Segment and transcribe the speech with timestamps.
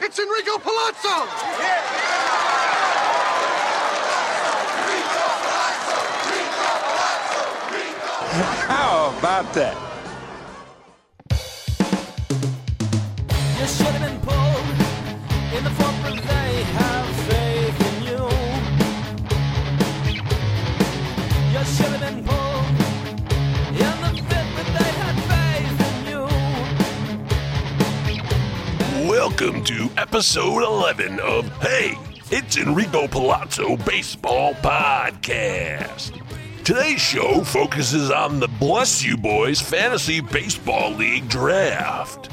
[0.11, 1.25] it's Enrico Palazzo!
[8.67, 9.91] How about that?
[29.23, 31.93] Welcome to episode 11 of Hey,
[32.31, 36.19] it's Enrico Palazzo Baseball Podcast.
[36.63, 42.31] Today's show focuses on the Bless You Boys Fantasy Baseball League Draft.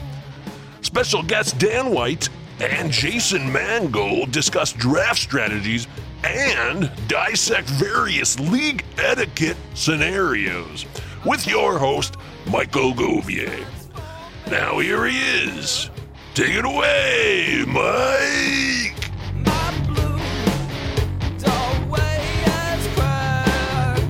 [0.81, 5.87] Special guests Dan White and Jason Mangold discuss draft strategies
[6.25, 10.87] and dissect various league etiquette scenarios
[11.27, 12.15] with your host,
[12.47, 13.63] Michael Govier.
[14.51, 15.91] Now here he is.
[16.39, 18.95] Take it away, Mike!
[19.45, 20.21] My blue
[21.37, 24.03] doorway has cracked.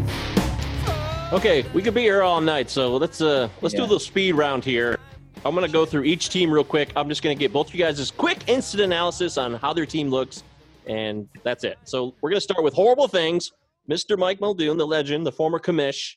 [1.33, 4.33] Okay, we could be here all night, so let's uh let's do a little speed
[4.33, 4.99] round here.
[5.43, 6.93] I'm gonna go through each team real quick.
[6.97, 10.11] I'm just gonna get both of you guys' quick instant analysis on how their team
[10.11, 10.43] looks,
[10.87, 11.78] and that's it.
[11.84, 13.53] So we're gonna start with horrible things.
[13.91, 14.19] Mr.
[14.19, 16.17] Mike Muldoon, the legend, the former commish,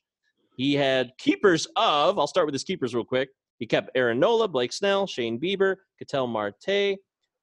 [0.57, 2.19] he had keepers of.
[2.19, 3.29] I'll start with his keepers real quick.
[3.61, 6.97] He kept Aaron Nola, Blake Snell, Shane Bieber, Ketel Marte,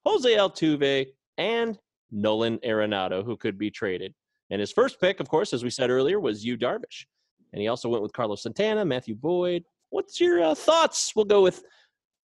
[0.04, 1.06] Jose Altuve,
[1.38, 1.78] and
[2.10, 4.12] Nolan Arenado, who could be traded.
[4.50, 7.06] And his first pick, of course, as we said earlier, was Yu Darvish.
[7.52, 9.62] And he also went with Carlos Santana, Matthew Boyd.
[9.90, 11.12] What's your uh, thoughts?
[11.14, 11.62] We'll go with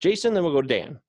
[0.01, 0.99] Jason, then we'll go to Dan.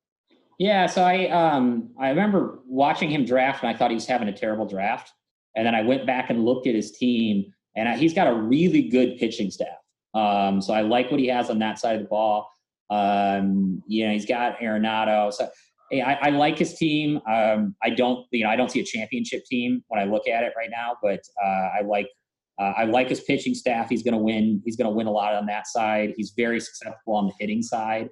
[0.58, 4.28] Yeah, so I um I remember watching him draft, and I thought he was having
[4.28, 5.10] a terrible draft.
[5.56, 8.34] And then I went back and looked at his team, and I, he's got a
[8.34, 9.78] really good pitching staff.
[10.12, 12.50] Um, so I like what he has on that side of the ball.
[12.94, 15.32] Um, you know, he's got Arenado.
[15.32, 15.48] So
[15.90, 17.20] hey, I, I like his team.
[17.28, 20.44] Um, I don't, you know, I don't see a championship team when I look at
[20.44, 22.08] it right now, but uh, I like.
[22.56, 23.88] Uh, I like his pitching staff.
[23.88, 24.62] He's going to win.
[24.64, 26.14] He's going to win a lot on that side.
[26.16, 28.10] He's very successful on the hitting side.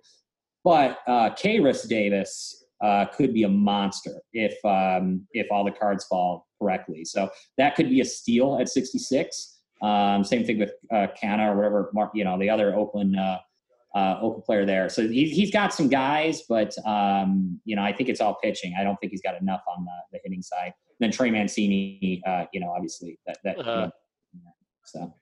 [0.64, 1.30] But uh,
[1.88, 7.04] Davis uh, could be a monster if um, if all the cards fall correctly.
[7.04, 9.60] So that could be a steal at 66.
[9.80, 13.38] Um, same thing with uh, or whatever, Mark, you know, the other Oakland uh,
[13.94, 14.88] uh, Oakland player there.
[14.88, 18.74] So he, he's got some guys, but um, you know, I think it's all pitching.
[18.78, 20.72] I don't think he's got enough on the, the hitting side.
[20.88, 23.56] And then Trey Mancini, uh, you know, obviously that that.
[23.58, 23.80] you Uh-huh.
[23.80, 24.52] know,
[24.84, 25.14] so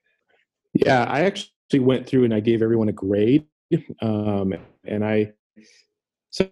[0.74, 3.46] Yeah, I actually went through and I gave everyone a grade,
[4.02, 4.54] um,
[4.84, 5.32] and I
[6.30, 6.50] so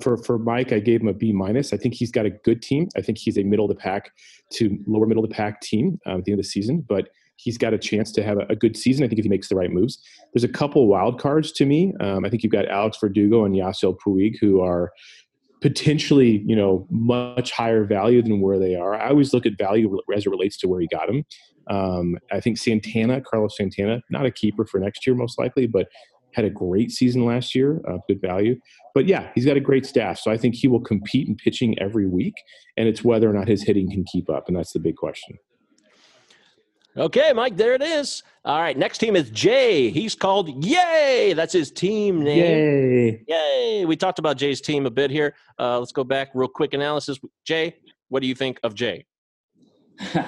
[0.00, 1.72] for for Mike, I gave him a B minus.
[1.72, 2.88] I think he's got a good team.
[2.96, 4.10] I think he's a middle of the pack
[4.54, 7.08] to lower middle of the pack team um, at the end of the season, but
[7.42, 9.04] he's got a chance to have a, a good season.
[9.04, 9.98] I think if he makes the right moves.
[10.32, 11.94] There's a couple wild cards to me.
[12.00, 14.92] Um, I think you've got Alex Verdugo and Yasiel Puig who are
[15.60, 18.94] potentially you know much higher value than where they are.
[18.94, 21.24] I always look at value as it relates to where he got him.
[21.68, 25.88] Um, I think Santana, Carlos Santana, not a keeper for next year most likely, but
[26.32, 28.56] had a great season last year, uh, good value.
[28.94, 31.78] But yeah, he's got a great staff, so I think he will compete in pitching
[31.78, 32.34] every week,
[32.76, 35.38] and it's whether or not his hitting can keep up, and that's the big question.
[37.00, 38.22] Okay, Mike, there it is.
[38.44, 39.88] All right, next team is Jay.
[39.88, 41.32] He's called Yay.
[41.32, 42.36] That's his team name.
[42.36, 43.24] Yay!
[43.26, 43.84] Yay.
[43.86, 45.34] We talked about Jay's team a bit here.
[45.58, 47.18] Uh, let's go back real quick analysis.
[47.42, 47.74] Jay,
[48.10, 49.06] what do you think of Jay?
[50.14, 50.22] uh,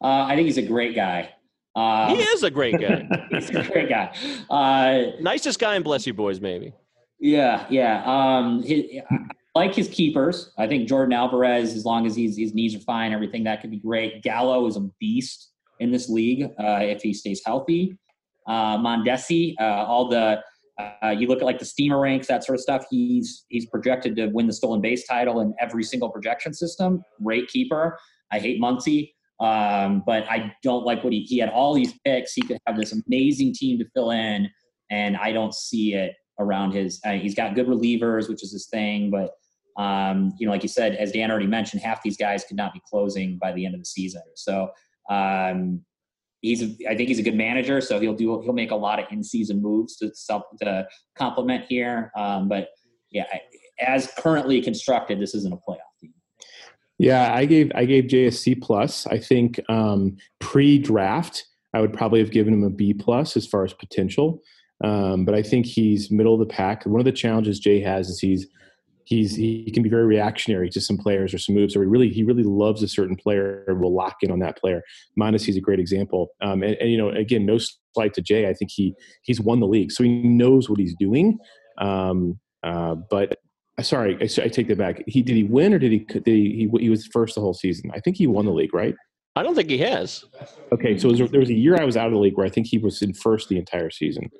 [0.00, 1.30] I think he's a great guy.
[1.76, 3.08] Um, He is a great guy.
[3.30, 4.12] he's a great guy.
[4.50, 6.72] Uh, Nicest guy in Bless You Boys, maybe.
[7.20, 8.02] Yeah, yeah.
[8.04, 9.16] Um, he, I
[9.54, 10.52] like his keepers.
[10.58, 13.70] I think Jordan Alvarez, as long as he's, his knees are fine, everything that could
[13.70, 14.24] be great.
[14.24, 17.96] Gallo is a beast in this league uh, if he stays healthy.
[18.46, 20.42] Uh, Mondesi, uh, all the
[20.78, 22.84] Uh, you look at like the steamer ranks, that sort of stuff.
[22.90, 27.02] He's he's projected to win the stolen base title in every single projection system.
[27.22, 27.96] Great keeper.
[28.30, 32.34] I hate Muncy, um, but I don't like what he he had all these picks.
[32.34, 34.50] He could have this amazing team to fill in,
[34.90, 37.00] and I don't see it around his.
[37.06, 39.30] Uh, he's got good relievers, which is his thing, but
[39.82, 42.74] um, you know, like you said, as Dan already mentioned, half these guys could not
[42.74, 44.22] be closing by the end of the season.
[44.34, 44.68] So
[45.10, 45.82] um,
[46.40, 47.80] he's, a, I think he's a good manager.
[47.80, 50.10] So he'll do, he'll make a lot of in-season moves to
[50.62, 50.86] to
[51.16, 52.12] complement here.
[52.16, 52.68] Um, but
[53.10, 53.24] yeah,
[53.80, 56.12] as currently constructed, this isn't a playoff team.
[56.98, 59.06] Yeah, I gave I gave Jay a C plus.
[59.06, 61.44] I think um, pre-draft,
[61.74, 64.40] I would probably have given him a B plus as far as potential.
[64.82, 66.84] Um, but I think he's middle of the pack.
[66.86, 68.46] One of the challenges Jay has is he's
[69.06, 72.10] he's he can be very reactionary to some players or some moves, or he really
[72.10, 74.82] he really loves a certain player and will lock in on that player.
[75.16, 76.28] Minus, he's a great example.
[76.42, 77.58] Um, and, and, you know, again, no
[77.94, 78.48] slight to Jay.
[78.48, 81.38] I think he he's won the league, so he knows what he's doing.
[81.78, 83.38] Um, uh, but
[83.78, 85.02] uh, sorry, I, I, take that back.
[85.06, 87.54] He did he win or did he did he, he, he was first the whole
[87.54, 87.90] season?
[87.94, 88.94] I think he won the league, right?
[89.36, 90.24] I don't think he has.
[90.72, 92.66] Okay, so there was a year I was out of the league where I think
[92.66, 94.30] he was in first the entire season.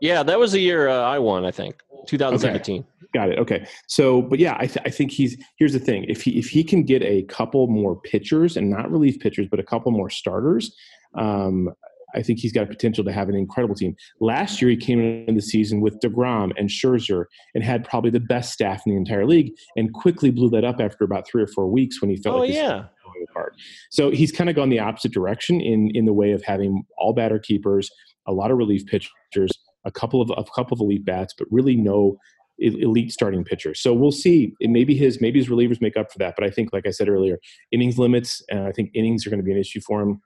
[0.00, 1.44] Yeah, that was the year uh, I won.
[1.44, 2.80] I think 2017.
[2.80, 2.88] Okay.
[3.14, 3.38] Got it.
[3.38, 3.66] Okay.
[3.86, 6.04] So, but yeah, I, th- I think he's here's the thing.
[6.08, 9.58] If he if he can get a couple more pitchers and not relief pitchers, but
[9.58, 10.74] a couple more starters,
[11.16, 11.70] um,
[12.14, 13.94] I think he's got a potential to have an incredible team.
[14.20, 18.20] Last year, he came into the season with Degrom and Scherzer and had probably the
[18.20, 21.48] best staff in the entire league, and quickly blew that up after about three or
[21.48, 22.84] four weeks when he felt oh, like yeah.
[23.30, 23.54] apart.
[23.90, 27.12] So he's kind of gone the opposite direction in in the way of having all
[27.12, 27.90] batter keepers,
[28.26, 29.52] a lot of relief pitchers,
[29.86, 32.18] a couple of a couple of elite bats, but really no
[32.58, 33.74] elite starting pitcher.
[33.74, 34.54] So we'll see.
[34.60, 36.34] It maybe his maybe his relievers make up for that.
[36.36, 37.38] But I think, like I said earlier,
[37.72, 40.20] innings limits, and I think innings are going to be an issue for him.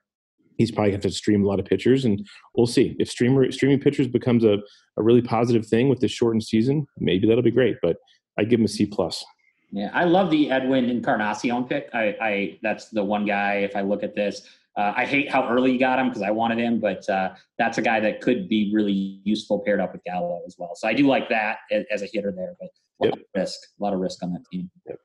[0.56, 3.80] He's probably have to stream a lot of pitchers, and we'll see if streamer, streaming
[3.80, 4.58] pitchers becomes a,
[4.98, 6.86] a really positive thing with this shortened season.
[6.98, 7.76] Maybe that'll be great.
[7.80, 7.96] But
[8.38, 9.24] I give him a C plus.
[9.72, 11.88] Yeah, I love the Edwin Encarnacion pick.
[11.94, 13.58] I, I that's the one guy.
[13.58, 14.42] If I look at this,
[14.76, 17.78] uh, I hate how early you got him because I wanted him, but uh, that's
[17.78, 20.74] a guy that could be really useful paired up with Gallo as well.
[20.74, 23.14] So I do like that as, as a hitter there, but a lot yep.
[23.14, 24.70] of risk, a lot of risk on that team.
[24.86, 24.98] Yep.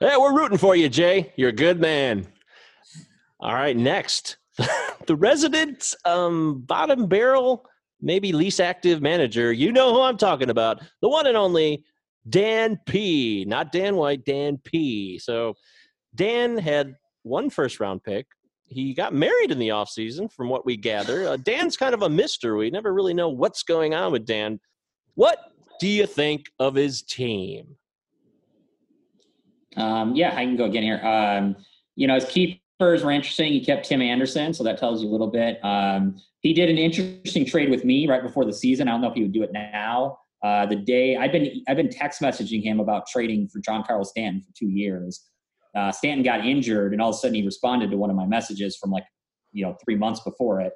[0.00, 1.32] Hey, we're rooting for you, Jay.
[1.36, 2.26] You're a good man.
[3.40, 4.36] All right, next,
[5.06, 7.64] the resident um, bottom barrel,
[8.00, 9.52] maybe least active manager.
[9.52, 11.84] You know who I'm talking about, the one and only
[12.28, 13.44] Dan P.
[13.46, 15.18] Not Dan White, Dan P.
[15.18, 15.54] So
[16.14, 18.26] Dan had one first round pick,
[18.72, 21.28] he got married in the off season, from what we gather.
[21.28, 22.58] Uh, Dan's kind of a mystery.
[22.58, 24.60] We never really know what's going on with Dan.
[25.14, 25.38] What
[25.80, 27.76] do you think of his team?
[29.76, 31.04] Um, yeah, I can go again here.
[31.04, 31.56] Um,
[31.96, 33.52] you know, his keepers were interesting.
[33.52, 35.62] He kept Tim Anderson, so that tells you a little bit.
[35.64, 38.88] Um, he did an interesting trade with me right before the season.
[38.88, 40.18] I don't know if he would do it now.
[40.42, 44.42] Uh, the day I've been I've been text messaging him about trading for Giancarlo Stanton
[44.42, 45.28] for two years
[45.76, 48.26] uh, Stanton got injured, and all of a sudden he responded to one of my
[48.26, 49.04] messages from like
[49.52, 50.72] you know three months before it.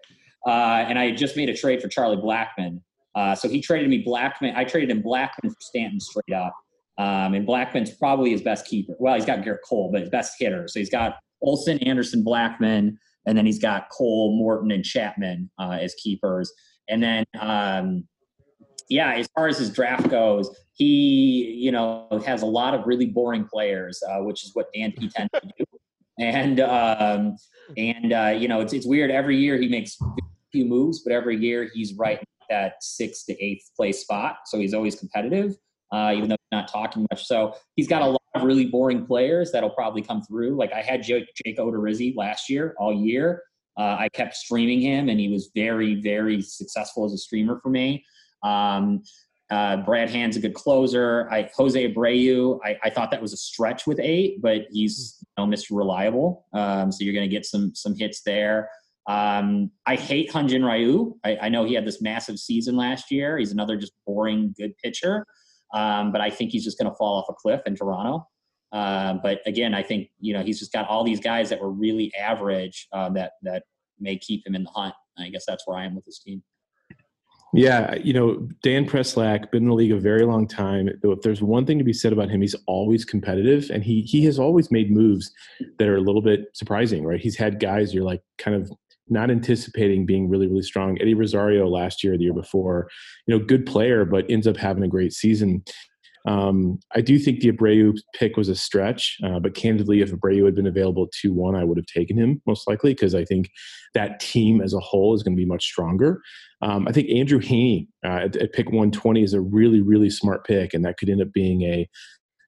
[0.47, 2.81] Uh, and I had just made a trade for Charlie Blackmon,
[3.15, 4.55] Uh, so he traded me Blackmon.
[4.55, 6.55] I traded him Blackmon for Stanton straight up.
[6.99, 8.95] Um, and Blackmon's probably his best keeper.
[8.99, 10.69] Well, he's got Gerrit Cole, but his best hitter.
[10.69, 12.97] So he's got Olson, Anderson, Blackmon,
[13.27, 16.53] and then he's got Cole, Morton, and Chapman uh, as keepers.
[16.89, 18.07] And then, um,
[18.89, 23.07] yeah, as far as his draft goes, he, you know, has a lot of really
[23.07, 25.65] boring players, uh, which is what Dan P tends to do.
[26.19, 27.37] And um,
[27.77, 29.11] and uh, you know, it's it's weird.
[29.11, 30.07] Every year he makes a
[30.51, 34.37] few moves, but every year he's right at that sixth to eighth place spot.
[34.47, 35.57] So he's always competitive,
[35.93, 37.27] uh, even though he's not talking much.
[37.27, 40.57] So he's got a lot of really boring players that'll probably come through.
[40.57, 43.43] Like I had Jake, Jake Odorizzi last year, all year.
[43.79, 47.69] Uh, I kept streaming him, and he was very, very successful as a streamer for
[47.69, 48.07] me.
[48.43, 49.03] Um,
[49.51, 51.29] uh, Brad Hand's a good closer.
[51.31, 55.47] I, Jose Abreu, I, I, thought that was a stretch with eight, but he's you
[55.47, 55.77] know, Mr.
[55.77, 56.47] Reliable.
[56.53, 58.69] Um, so you're going to get some some hits there.
[59.09, 61.15] Um, I hate Hyun-jin Ryu.
[61.25, 63.39] I, I, know he had this massive season last year.
[63.39, 65.25] He's another just boring good pitcher.
[65.73, 68.27] Um, but I think he's just going to fall off a cliff in Toronto.
[68.73, 71.71] Uh, but again, I think you know he's just got all these guys that were
[71.71, 73.63] really average uh, that that
[74.01, 74.95] may keep him in the hunt.
[75.19, 76.43] I guess that's where I am with this team.
[77.57, 80.89] Yeah, you know, Dan Preslack been in the league a very long time.
[81.03, 84.25] If there's one thing to be said about him, he's always competitive, and he he
[84.25, 85.33] has always made moves
[85.79, 87.05] that are a little bit surprising.
[87.05, 87.21] Right?
[87.21, 88.71] He's had guys you're like kind of
[89.09, 91.01] not anticipating being really really strong.
[91.01, 92.89] Eddie Rosario last year, the year before,
[93.27, 95.65] you know, good player, but ends up having a great season.
[96.27, 100.45] Um, I do think the Abreu pick was a stretch, uh, but candidly, if Abreu
[100.45, 103.51] had been available 2 1, I would have taken him most likely because I think
[103.95, 106.21] that team as a whole is going to be much stronger.
[106.63, 110.45] Um, I think Andrew Heaney uh, at, at pick 120 is a really, really smart
[110.47, 111.89] pick, and that could end up being a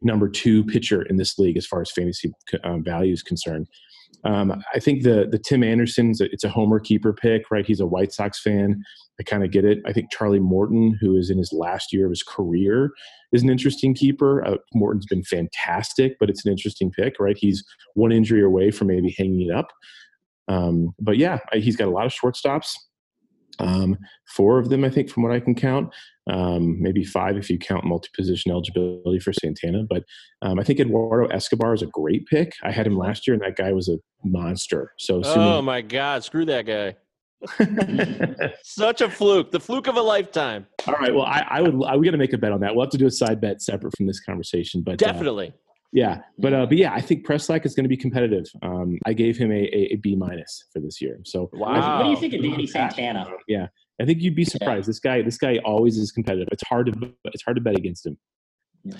[0.02, 2.32] number two pitcher in this league as far as fantasy
[2.64, 3.68] um, value is concerned.
[4.24, 7.64] Um, I think the the Tim Anderson's it's a homer keeper pick, right?
[7.66, 8.82] He's a White Sox fan.
[9.20, 9.78] I kind of get it.
[9.86, 12.90] I think Charlie Morton, who is in his last year of his career,
[13.32, 14.44] is an interesting keeper.
[14.44, 17.36] Uh, Morton's been fantastic, but it's an interesting pick, right?
[17.38, 19.68] He's one injury away from maybe hanging it up.
[20.48, 22.72] Um, but yeah, he's got a lot of shortstops.
[23.58, 25.92] Um, four of them, I think, from what I can count.
[26.30, 29.84] Um, maybe five if you count multi-position eligibility for Santana.
[29.88, 30.04] But
[30.42, 32.52] um, I think Eduardo Escobar is a great pick.
[32.62, 34.92] I had him last year, and that guy was a monster.
[34.98, 36.96] So, oh my God, screw that guy.
[38.62, 40.66] Such a fluke, the fluke of a lifetime.
[40.86, 41.14] All right.
[41.14, 41.84] Well, I, I would.
[41.84, 42.74] I, we got to make a bet on that.
[42.74, 44.82] We'll have to do a side bet separate from this conversation.
[44.82, 45.48] But uh, definitely.
[45.48, 48.44] Uh, yeah, but uh, but yeah, I think Pressack is going to be competitive.
[48.62, 51.18] Um, I gave him a, a, a B minus for this year.
[51.24, 51.98] So wow.
[51.98, 53.26] What do you think of Danny Santana?
[53.46, 53.68] Yeah,
[54.00, 54.86] I think you'd be surprised.
[54.86, 54.90] Yeah.
[54.90, 56.48] This guy, this guy always is competitive.
[56.52, 58.18] It's hard to it's hard to bet against him.
[58.84, 58.96] Yeah.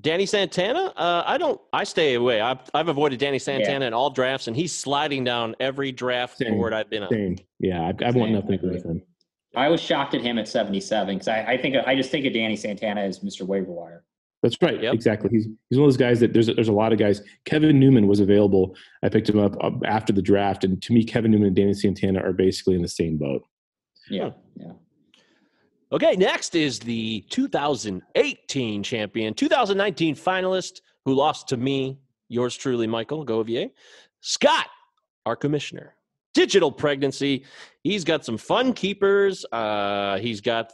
[0.00, 1.60] Danny Santana, uh, I don't.
[1.72, 2.40] I stay away.
[2.40, 3.88] I've, I've avoided Danny Santana yeah.
[3.88, 6.54] in all drafts, and he's sliding down every draft Same.
[6.54, 7.10] board I've been on.
[7.10, 7.38] Same.
[7.60, 9.02] Yeah, I, I want nothing to do with him.
[9.54, 12.32] I was shocked at him at 77 because I, I, think I just think of
[12.32, 13.42] Danny Santana as Mr.
[13.42, 14.02] Waiver Wire.
[14.42, 14.82] That's right.
[14.82, 14.94] Yep.
[14.94, 15.30] Exactly.
[15.30, 17.22] He's he's one of those guys that there's there's a lot of guys.
[17.44, 18.74] Kevin Newman was available.
[19.02, 22.20] I picked him up after the draft, and to me, Kevin Newman and Danny Santana
[22.20, 23.44] are basically in the same boat.
[24.10, 24.30] Yeah.
[24.56, 24.72] Yeah.
[25.92, 33.26] Okay, next is the 2018 champion, 2019 finalist who lost to me, yours truly, Michael
[33.26, 33.70] Govier.
[34.22, 34.68] Scott,
[35.26, 35.94] our commissioner.
[36.32, 37.44] Digital pregnancy.
[37.82, 39.44] He's got some fun keepers.
[39.52, 40.72] Uh, he's got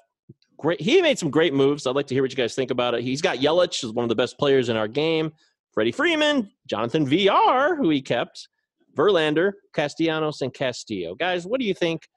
[0.59, 0.81] great.
[0.81, 1.87] He made some great moves.
[1.87, 3.03] I'd like to hear what you guys think about it.
[3.03, 5.33] He's got Yelich as one of the best players in our game.
[5.73, 8.49] Freddie Freeman, Jonathan Villar, who he kept,
[8.97, 11.15] Verlander, Castellanos, and Castillo.
[11.15, 12.09] Guys, what do you think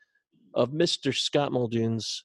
[0.53, 1.15] of Mr.
[1.15, 2.23] Scott Muldoon's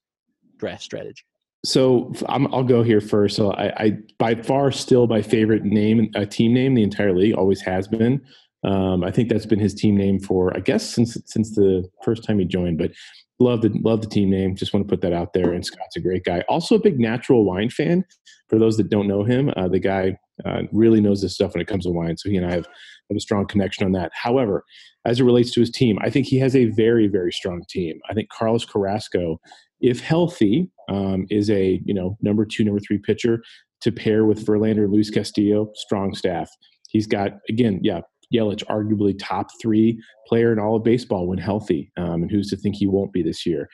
[0.56, 1.22] draft strategy?
[1.64, 3.36] So i will go here first.
[3.36, 7.34] So I, I, by far still my favorite name, a team name, the entire league
[7.34, 8.24] always has been.
[8.64, 12.24] Um, I think that's been his team name for I guess since since the first
[12.24, 12.78] time he joined.
[12.78, 12.92] But
[13.38, 14.56] love the love the team name.
[14.56, 15.52] Just want to put that out there.
[15.52, 16.42] And Scott's a great guy.
[16.48, 18.04] Also a big natural wine fan.
[18.48, 21.60] For those that don't know him, uh, the guy uh, really knows this stuff when
[21.60, 22.16] it comes to wine.
[22.16, 22.66] So he and I have
[23.08, 24.10] have a strong connection on that.
[24.14, 24.64] However,
[25.04, 27.98] as it relates to his team, I think he has a very very strong team.
[28.08, 29.38] I think Carlos Carrasco
[29.80, 33.42] if healthy, um, is a you know number two, number three pitcher
[33.82, 36.50] to pair with Verlander, Luis Castillo, strong staff.
[36.88, 38.00] He's got again, yeah,
[38.34, 42.56] Yelich, arguably top three player in all of baseball when healthy, um, and who's to
[42.56, 43.68] think he won't be this year?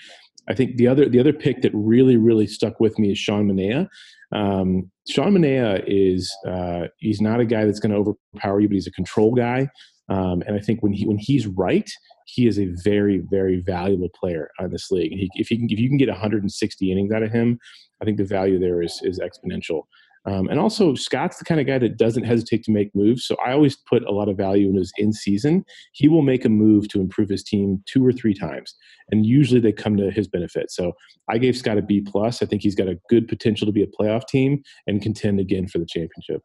[0.49, 3.49] I think the other the other pick that really really stuck with me is Sean
[3.49, 3.89] Manaea.
[4.33, 8.75] Um, Sean Manaea is uh, he's not a guy that's going to overpower you, but
[8.75, 9.69] he's a control guy.
[10.09, 11.89] Um, and I think when he when he's right,
[12.27, 15.13] he is a very very valuable player on this league.
[15.13, 17.59] And he, if he can if you can get 160 innings out of him,
[18.01, 19.83] I think the value there is is exponential.
[20.25, 23.26] Um, and also, Scott's the kind of guy that doesn't hesitate to make moves.
[23.26, 25.64] So I always put a lot of value in his in season.
[25.93, 28.75] He will make a move to improve his team two or three times,
[29.11, 30.71] and usually they come to his benefit.
[30.71, 30.93] So
[31.29, 32.41] I gave Scott a B plus.
[32.41, 35.67] I think he's got a good potential to be a playoff team and contend again
[35.67, 36.43] for the championship.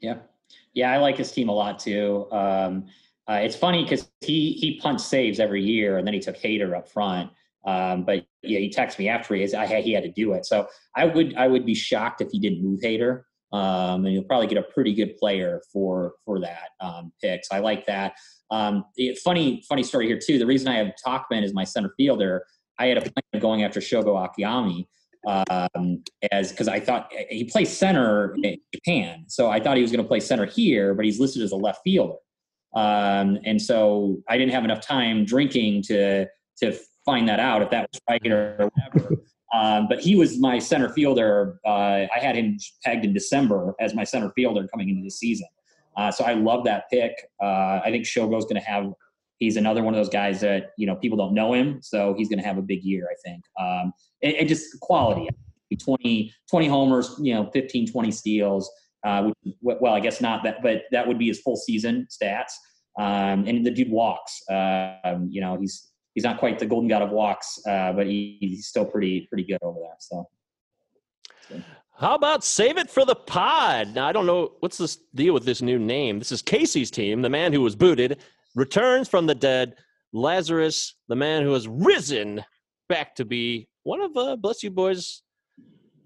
[0.00, 0.18] Yeah,
[0.72, 2.26] yeah, I like his team a lot too.
[2.32, 2.86] Um,
[3.28, 6.76] uh, it's funny because he he punts saves every year, and then he took Hader
[6.76, 7.30] up front.
[7.66, 10.46] Um, but yeah, he texted me after he I had, he had to do it.
[10.46, 10.66] So
[10.96, 13.22] I would I would be shocked if he didn't move Hader.
[13.52, 17.44] Um, and you'll probably get a pretty good player for for that um, pick.
[17.44, 18.14] So I like that.
[18.50, 20.38] Um, it, funny funny story here too.
[20.38, 22.44] The reason I have Tauchman as my center fielder,
[22.78, 24.84] I had a plan of going after Shogo Akiyama
[25.26, 26.02] um,
[26.32, 30.02] as because I thought he plays center in Japan, so I thought he was going
[30.02, 32.16] to play center here, but he's listed as a left fielder,
[32.74, 36.26] um, and so I didn't have enough time drinking to
[36.58, 39.16] to find that out if that was right or whatever.
[39.54, 41.60] Um, but he was my center fielder.
[41.64, 45.46] Uh, I had him pegged in December as my center fielder coming into the season.
[45.96, 47.12] Uh, so I love that pick.
[47.40, 48.92] Uh, I think Shogo's going to have
[49.38, 52.28] he's another one of those guys that you know people don't know him, so he's
[52.28, 53.08] going to have a big year.
[53.10, 53.92] I think, um,
[54.22, 55.28] and, and, just quality.
[55.82, 58.70] 20, 20 homers, you know, 15, 20 steals.
[59.04, 62.52] Uh, which, well, I guess not that, but that would be his full season stats.
[62.96, 64.40] Um, and the dude walks.
[64.48, 68.06] Uh, um, you know, he's he's not quite the golden god of walks, uh, but
[68.06, 69.96] he, he's still pretty pretty good over there.
[69.98, 70.28] So.
[71.96, 73.94] How about save it for the pod?
[73.94, 76.18] Now I don't know what's this deal with this new name.
[76.18, 78.20] This is Casey's team, the man who was booted
[78.54, 79.76] returns from the dead.
[80.12, 82.44] Lazarus, the man who has risen
[82.88, 85.24] back to be one of uh, Bless You Boys'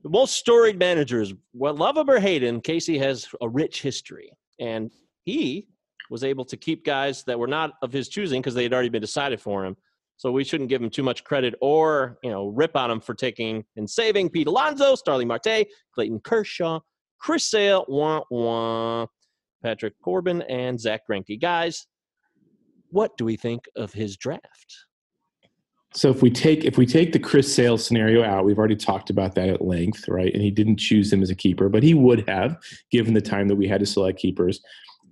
[0.04, 4.30] The most storied managers, well, love him or hate him, Casey has a rich history.
[4.60, 4.90] And
[5.24, 5.68] he
[6.10, 8.88] was able to keep guys that were not of his choosing because they had already
[8.88, 9.76] been decided for him.
[10.18, 13.14] So we shouldn't give him too much credit or, you know, rip on him for
[13.14, 16.80] taking and saving Pete Alonso, Starling Marte, Clayton Kershaw,
[17.20, 19.06] Chris Sale, wah, wah,
[19.62, 21.40] Patrick Corbin, and Zack Greinke.
[21.40, 21.87] Guys,
[22.90, 24.87] what do we think of his draft?
[25.94, 29.10] So if we take if we take the Chris Sale scenario out, we've already talked
[29.10, 30.32] about that at length, right?
[30.32, 32.58] And he didn't choose him as a keeper, but he would have
[32.90, 34.60] given the time that we had to select keepers.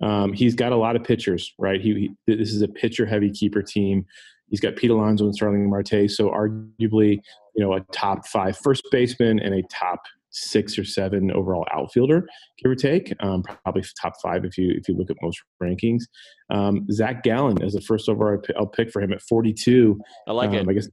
[0.01, 1.81] Um, he's got a lot of pitchers, right?
[1.81, 4.05] He, he this is a pitcher heavy keeper team.
[4.49, 7.19] He's got Pete Alonso and Starling Marte, so arguably,
[7.55, 9.99] you know, a top five first baseman and a top
[10.29, 12.27] six or seven overall outfielder,
[12.61, 13.13] give or take.
[13.21, 16.03] Um, probably top five if you if you look at most rankings.
[16.49, 19.99] Um, Zach Gallen is the first overall I'll pick for him at 42.
[20.27, 20.69] I like um, it.
[20.69, 20.87] I guess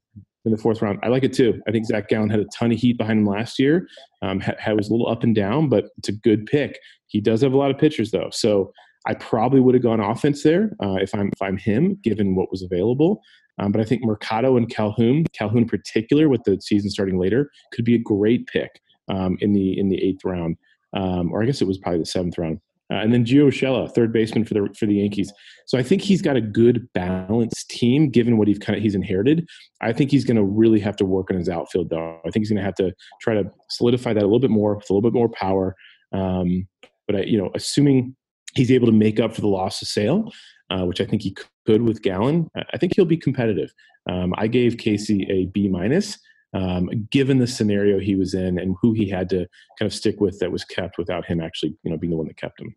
[0.44, 0.98] in the fourth round.
[1.02, 1.60] I like it too.
[1.66, 3.88] I think Zach Gallen had a ton of heat behind him last year.
[4.22, 6.78] Um, had, was a little up and down, but it's a good pick.
[7.06, 8.72] He does have a lot of pitchers though, so
[9.06, 12.50] I probably would have gone offense there uh, if I'm if I'm him, given what
[12.50, 13.22] was available.
[13.58, 17.50] Um, but I think Mercado and Calhoun, Calhoun in particular, with the season starting later,
[17.72, 20.56] could be a great pick um, in the in the eighth round,
[20.94, 22.60] um, or I guess it was probably the seventh round.
[22.92, 25.32] Uh, and then Gio Urshela, third baseman for the for the Yankees.
[25.66, 28.94] So I think he's got a good balanced team, given what he's kind of he's
[28.94, 29.48] inherited.
[29.80, 32.20] I think he's going to really have to work on his outfield, though.
[32.26, 32.92] I think he's going to have to
[33.22, 35.74] try to solidify that a little bit more with a little bit more power.
[36.12, 36.68] Um,
[37.06, 38.16] but I, you know, assuming
[38.54, 40.30] he's able to make up for the loss of Sale,
[40.70, 42.48] uh, which I think he could with Gallen.
[42.72, 43.72] I think he'll be competitive.
[44.10, 46.18] Um, I gave Casey a B minus
[46.54, 49.46] um, given the scenario he was in and who he had to
[49.78, 52.28] kind of stick with that was kept without him actually, you know, being the one
[52.28, 52.74] that kept him.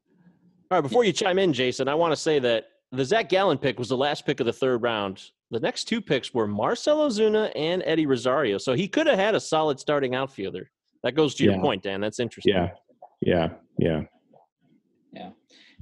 [0.72, 3.57] All right, before you chime in, Jason, I want to say that the Zach Gallen
[3.57, 5.24] pick was the last pick of the third round.
[5.51, 8.57] The next two picks were Marcell Ozuna and Eddie Rosario.
[8.57, 10.69] So he could have had a solid starting outfielder.
[11.03, 11.62] That goes to your Yeah.
[11.62, 12.01] point, Dan.
[12.01, 12.53] That's interesting.
[12.53, 12.72] Yeah,
[13.22, 14.01] yeah, yeah.
[15.13, 15.29] Yeah.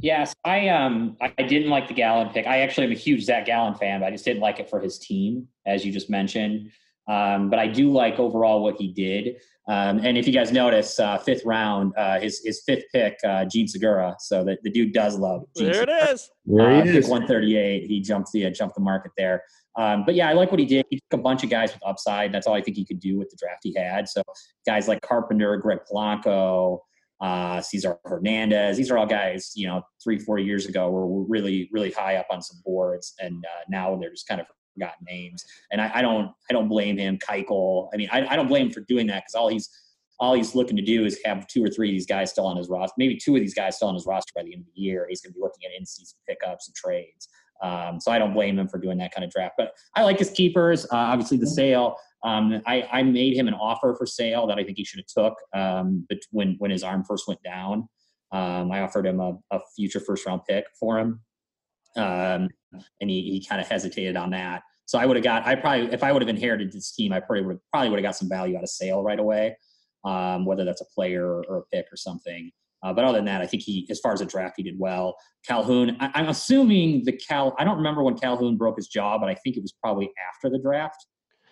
[0.02, 2.46] Yes, I um I I didn't like the Gallen pick.
[2.48, 4.80] I actually am a huge Zach Gallen fan, but I just didn't like it for
[4.80, 6.72] his team, as you just mentioned.
[7.08, 9.36] Um, but I do like overall what he did.
[9.68, 13.46] Um, and if you guys notice, uh, fifth round, uh, his his fifth pick, uh,
[13.46, 14.16] Jean Segura.
[14.20, 16.04] So the, the dude does love Jean There Segura.
[16.06, 16.30] it is.
[16.46, 17.08] There Uh, he pick is.
[17.10, 17.88] 138.
[17.88, 19.44] He jumped the uh, jumped the market there.
[19.78, 20.86] Um, but yeah, I like what he did.
[20.90, 22.32] He took a bunch of guys with upside.
[22.34, 24.08] That's all I think he could do with the draft he had.
[24.10, 24.22] So
[24.66, 26.80] guys like Carpenter, Greg Polanco,
[27.22, 28.78] uh, Cesar Hernandez.
[28.78, 32.16] These are all guys, you know, three, four years ago were were really, really high
[32.16, 35.46] up on some boards, and uh, now they're just kind of forgotten names.
[35.72, 37.18] And I, I don't, I don't blame him.
[37.18, 37.90] Keuchel.
[37.94, 39.70] I mean, I, I don't blame him for doing that because all he's
[40.20, 42.56] all he's looking to do is have two or three of these guys still on
[42.58, 44.68] his roster, maybe two of these guys still on his roster by the end of
[44.74, 45.06] the year.
[45.10, 47.28] He's going to be looking at in-season pickups and trades.
[47.62, 49.56] Um, so I don't blame him for doing that kind of draft.
[49.58, 50.86] But I like his keepers.
[50.86, 51.96] Uh, obviously, the sale.
[52.26, 55.26] Um, I, I made him an offer for sale that I think he should have
[55.26, 57.88] took um, but when when his arm first went down.
[58.32, 61.22] Um, I offered him a, a future first round pick for him,
[61.96, 62.50] um,
[63.00, 64.64] and he, he kind of hesitated on that.
[64.88, 65.46] So I would have got.
[65.46, 68.04] I probably if I would have inherited this team, I probably would probably would have
[68.04, 69.56] got some value out of sale right away,
[70.04, 72.52] um, whether that's a player or, a pick or something.
[72.84, 74.78] Uh, but other than that, I think he, as far as the draft, he did
[74.78, 75.16] well.
[75.48, 77.56] Calhoun, I, I'm assuming the Cal.
[77.58, 80.50] I don't remember when Calhoun broke his jaw, but I think it was probably after
[80.50, 81.08] the draft.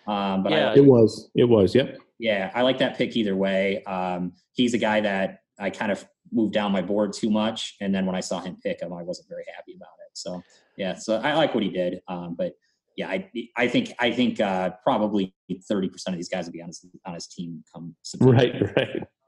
[0.06, 0.70] Um, but Yeah.
[0.70, 1.30] I, It was.
[1.34, 1.74] It was.
[1.74, 1.98] Yep.
[2.18, 3.82] yeah, I like that pick either way.
[3.84, 7.94] Um, he's a guy that I kind of moved down my board too much, and
[7.94, 10.10] then when I saw him pick him, I wasn't very happy about it.
[10.14, 10.42] So
[10.76, 12.00] yeah, so I like what he did.
[12.08, 12.52] Um, but
[12.96, 15.34] yeah, I I think I think uh, probably
[15.68, 18.32] thirty percent of these guys will be on his on his team come September.
[18.32, 18.76] Right.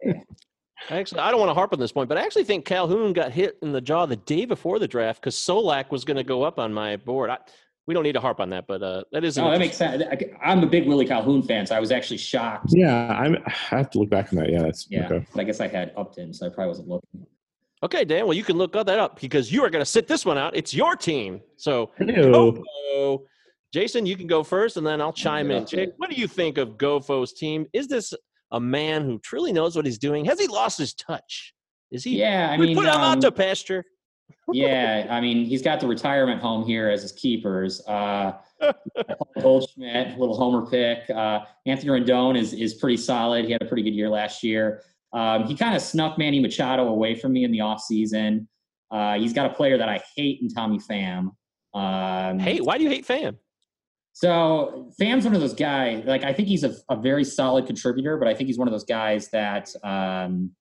[0.05, 0.23] Right.
[0.91, 3.33] Actually, I don't want to harp on this point, but I actually think Calhoun got
[3.33, 6.43] hit in the jaw the day before the draft because Solak was going to go
[6.43, 7.31] up on my board.
[7.31, 7.39] I,
[7.87, 9.39] we don't need to harp on that, but uh, that is.
[9.39, 10.03] an No, that makes sense.
[10.03, 12.71] I, I'm a big Willie Calhoun fan, so I was actually shocked.
[12.71, 13.09] Yeah.
[13.09, 13.37] I'm.
[13.47, 14.51] I have to look back on that.
[14.51, 14.63] Yeah.
[14.63, 15.27] That's Yeah, okay.
[15.33, 17.27] but I guess I had Upton, so I probably wasn't looking.
[17.83, 18.25] Okay, Dan.
[18.27, 20.57] Well, you can look that up because you are going to sit this one out.
[20.57, 21.41] It's your team.
[21.57, 22.07] So, Ew.
[22.07, 23.23] Gofo.
[23.73, 25.67] Jason, you can go first, and then I'll chime in.
[25.67, 27.67] Jake, what do you think of Gofo's team?
[27.73, 28.15] Is this
[28.51, 30.25] a man who truly knows what he's doing?
[30.25, 31.53] Has he lost his touch?
[31.91, 32.19] Is he?
[32.19, 33.85] Yeah, I mean we mean, put him out um, to pasture.
[34.53, 37.81] Yeah, I mean, he's got the retirement home here as his keepers.
[37.87, 38.35] Uh,
[39.41, 41.09] Goldschmidt, little homer pick.
[41.11, 43.45] Uh, Anthony Rendon is is pretty solid.
[43.45, 44.83] He had a pretty good year last year.
[45.13, 48.47] Um, he kind of snuck Manny Machado away from me in the offseason.
[48.91, 51.31] Uh, he's got a player that I hate in Tommy Pham.
[51.75, 53.37] Um, Hey, why do you hate Pham?
[54.13, 56.05] so Pham's one of those guys.
[56.07, 58.73] Like I think he's a, a very solid contributor, but I think he's one of
[58.73, 60.53] those guys that um,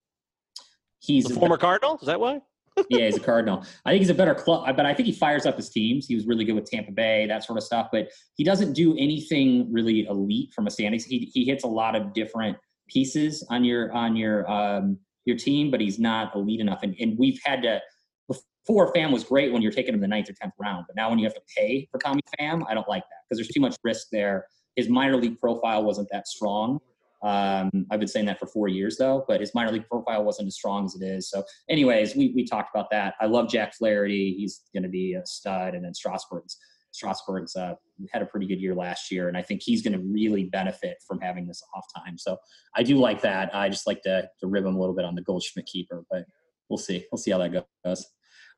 [0.99, 1.97] he's The former Cardinal?
[2.01, 2.41] Is that why?
[2.89, 3.65] Yeah, he's a Cardinal.
[3.85, 6.07] I think he's a better club, but I think he fires up his teams.
[6.07, 7.87] He was really good with Tampa Bay, that sort of stuff.
[7.91, 11.05] But he doesn't do anything really elite from a standings.
[11.05, 12.57] He he hits a lot of different
[12.87, 16.83] pieces on your on your um, your team, but he's not elite enough.
[16.83, 17.81] And, and we've had to
[18.27, 21.09] before Pham was great when you're taking him the ninth or tenth round, but now
[21.09, 23.61] when you have to pay for Tommy Pham, I don't like that because there's too
[23.61, 24.47] much risk there.
[24.75, 26.79] His minor league profile wasn't that strong.
[27.25, 30.47] Um, I've been saying that for four years though, but his minor league profile wasn't
[30.47, 31.29] as strong as it is.
[31.29, 33.15] So, anyways, we we talked about that.
[33.19, 34.35] I love Jack Flaherty.
[34.37, 36.57] He's going to be a stud, and then Strasburg's
[36.91, 37.73] Strasburg's uh,
[38.13, 40.97] had a pretty good year last year, and I think he's going to really benefit
[41.07, 42.17] from having this off time.
[42.17, 42.37] So
[42.75, 43.53] I do like that.
[43.55, 46.25] I just like to to rib him a little bit on the Goldschmidt keeper, but
[46.69, 47.05] we'll see.
[47.11, 48.05] We'll see how that goes.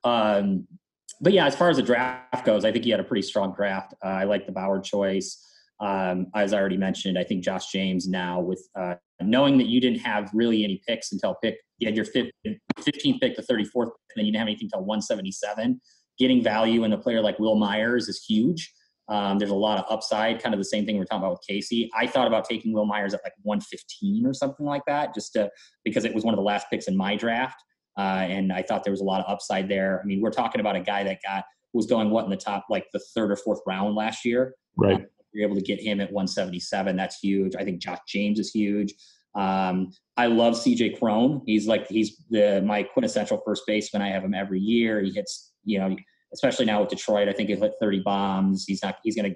[0.04, 0.68] Um,
[1.22, 3.54] but yeah, as far as the draft goes, I think he had a pretty strong
[3.54, 3.94] draft.
[4.04, 5.44] Uh, I like the Bauer choice.
[5.80, 9.80] Um, as I already mentioned, I think Josh James now with uh, knowing that you
[9.80, 13.92] didn't have really any picks until pick, you had your 15th pick, the 34th, and
[14.16, 15.80] then you didn't have anything until 177.
[16.18, 18.74] Getting value in a player like Wil Myers is huge.
[19.10, 21.48] Um, there's a lot of upside, kind of the same thing we're talking about with
[21.48, 21.90] Casey.
[21.96, 25.50] I thought about taking Wil Myers at like 115 or something like that, just to,
[25.86, 27.56] because it was one of the last picks in my draft.
[27.98, 30.02] Uh, and I thought there was a lot of upside there.
[30.04, 32.66] I mean, we're talking about a guy that got was going what in the top
[32.70, 34.56] like the third or fourth round last year.
[34.76, 35.06] Right.
[35.38, 36.96] You're able to get him at 177.
[36.96, 37.56] That's huge.
[37.56, 38.94] I think Josh James is huge.
[39.36, 41.42] Um, I love CJ Cron.
[41.46, 44.02] He's like he's the my quintessential first baseman.
[44.02, 45.00] I have him every year.
[45.02, 45.96] He hits, you know,
[46.34, 47.30] especially now with Detroit.
[47.30, 48.66] I think he'll hit 30 bombs.
[48.68, 49.34] He's not he's gonna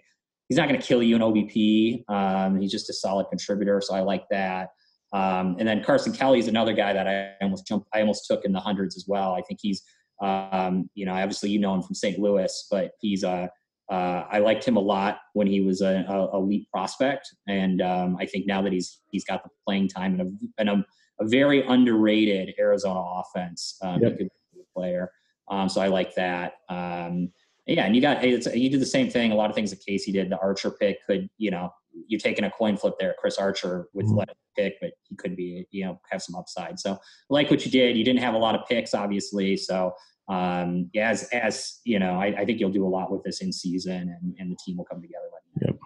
[0.50, 2.10] he's not gonna kill you in OBP.
[2.10, 3.80] Um, he's just a solid contributor.
[3.80, 4.70] So I like that.
[5.14, 8.46] Um, and then Carson Kelly is another guy that I almost jumped, I almost took
[8.46, 9.34] in the hundreds as well.
[9.34, 9.84] I think he's,
[10.22, 12.18] um, you know, obviously you know him from St.
[12.18, 13.48] Louis, but he's uh,
[13.92, 18.16] uh, I liked him a lot when he was a, a elite prospect, and um,
[18.18, 20.86] I think now that he's he's got the playing time and a, and a,
[21.20, 24.14] a very underrated Arizona offense, um, yep.
[24.14, 25.12] he could be a player.
[25.50, 26.54] Um, so I like that.
[26.70, 27.34] Um,
[27.68, 29.34] yeah, and you got you did the same thing.
[29.34, 30.30] A lot of things that Casey did.
[30.30, 31.70] The Archer pick could, you know,
[32.08, 33.16] you're taking a coin flip there.
[33.20, 34.32] Chris Archer with mm-hmm.
[34.56, 36.80] pick, but he could be, you know, have some upside.
[36.80, 36.98] So
[37.30, 37.98] like what you did.
[37.98, 39.58] You didn't have a lot of picks, obviously.
[39.58, 39.94] So
[40.32, 43.52] um, as as you know, I, I think you'll do a lot with this in
[43.52, 45.26] season, and, and the team will come together.
[45.32, 45.80] Like yep.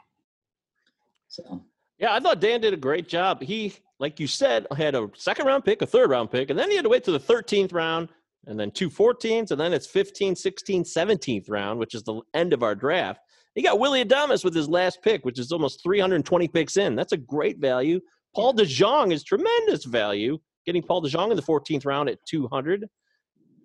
[1.28, 1.66] So
[1.98, 3.42] yeah, I thought Dan did a great job.
[3.42, 6.70] He, like you said, had a second round pick, a third round pick, and then
[6.70, 8.10] he had to wait to the 13th round
[8.48, 12.54] and then two 14s, and then it's 15, 16, 17th round, which is the end
[12.54, 13.20] of our draft.
[13.56, 16.96] He got Willy Adames with his last pick, which is almost 320 picks in.
[16.96, 18.00] That's a great value.
[18.36, 22.86] Paul DeJong is tremendous value, getting Paul DeJong in the 14th round at 200.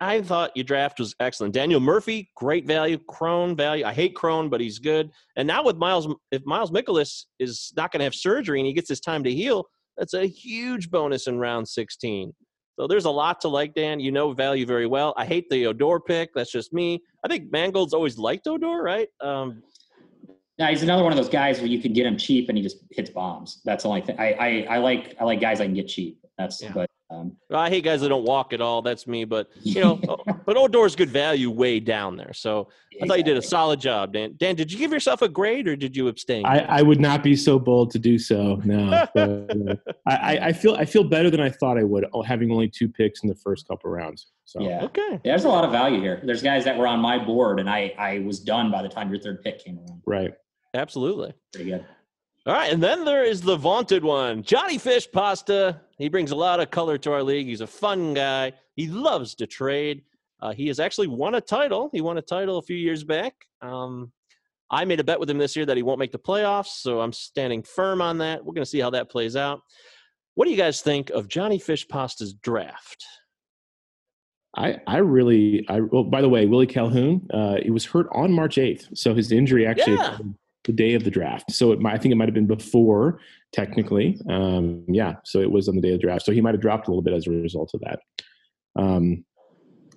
[0.01, 1.53] I thought your draft was excellent.
[1.53, 2.97] Daniel Murphy, great value.
[3.07, 3.85] Cron value.
[3.85, 5.11] I hate Cron, but he's good.
[5.35, 8.73] And now with Miles, if Miles Mikolas is not going to have surgery and he
[8.73, 9.65] gets his time to heal,
[9.97, 12.33] that's a huge bonus in round 16.
[12.79, 13.99] So there's a lot to like, Dan.
[13.99, 15.13] You know value very well.
[15.17, 16.31] I hate the Odor pick.
[16.33, 17.03] That's just me.
[17.23, 19.07] I think Mangold's always liked Odor, right?
[19.21, 19.61] Um,
[20.57, 22.63] yeah, he's another one of those guys where you can get him cheap and he
[22.63, 23.61] just hits bombs.
[23.65, 24.19] That's the only thing.
[24.19, 26.19] I, I, I like I like guys I can get cheap.
[26.37, 26.71] That's yeah.
[26.73, 28.81] but um, I hate guys that don't walk at all.
[28.81, 29.25] That's me.
[29.25, 29.95] But you know,
[30.45, 32.33] but Odor's good value way down there.
[32.33, 32.69] So
[33.01, 34.35] I thought you did a solid job, Dan.
[34.37, 36.45] Dan, did you give yourself a grade or did you abstain?
[36.45, 38.61] I, I would not be so bold to do so.
[38.63, 39.75] No, but, uh,
[40.07, 43.23] I, I feel I feel better than I thought I would, having only two picks
[43.23, 44.27] in the first couple rounds.
[44.45, 45.11] So yeah, okay.
[45.11, 46.21] Yeah, there's a lot of value here.
[46.23, 49.09] There's guys that were on my board, and I I was done by the time
[49.09, 50.01] your third pick came around.
[50.05, 50.33] Right.
[50.73, 51.33] Absolutely.
[51.51, 51.85] Pretty good.
[52.47, 55.79] All right, and then there is the vaunted one, Johnny Fish Pasta.
[56.01, 57.45] He brings a lot of color to our league.
[57.45, 58.53] He's a fun guy.
[58.75, 60.01] He loves to trade.
[60.41, 61.91] Uh, he has actually won a title.
[61.93, 63.35] He won a title a few years back.
[63.61, 64.11] Um,
[64.71, 67.01] I made a bet with him this year that he won't make the playoffs, so
[67.01, 68.43] I'm standing firm on that.
[68.43, 69.61] We're going to see how that plays out.
[70.33, 73.05] What do you guys think of Johnny Fish Pasta's draft?
[74.57, 78.31] I, I really, I well, by the way, Willie Calhoun, uh, he was hurt on
[78.31, 78.97] March 8th.
[78.97, 80.17] So his injury actually yeah
[80.63, 81.51] the day of the draft.
[81.51, 83.19] So it might, I think it might have been before,
[83.53, 84.19] technically.
[84.29, 86.25] Um, yeah, so it was on the day of the draft.
[86.25, 87.99] So he might have dropped a little bit as a result of that.
[88.75, 89.25] Um,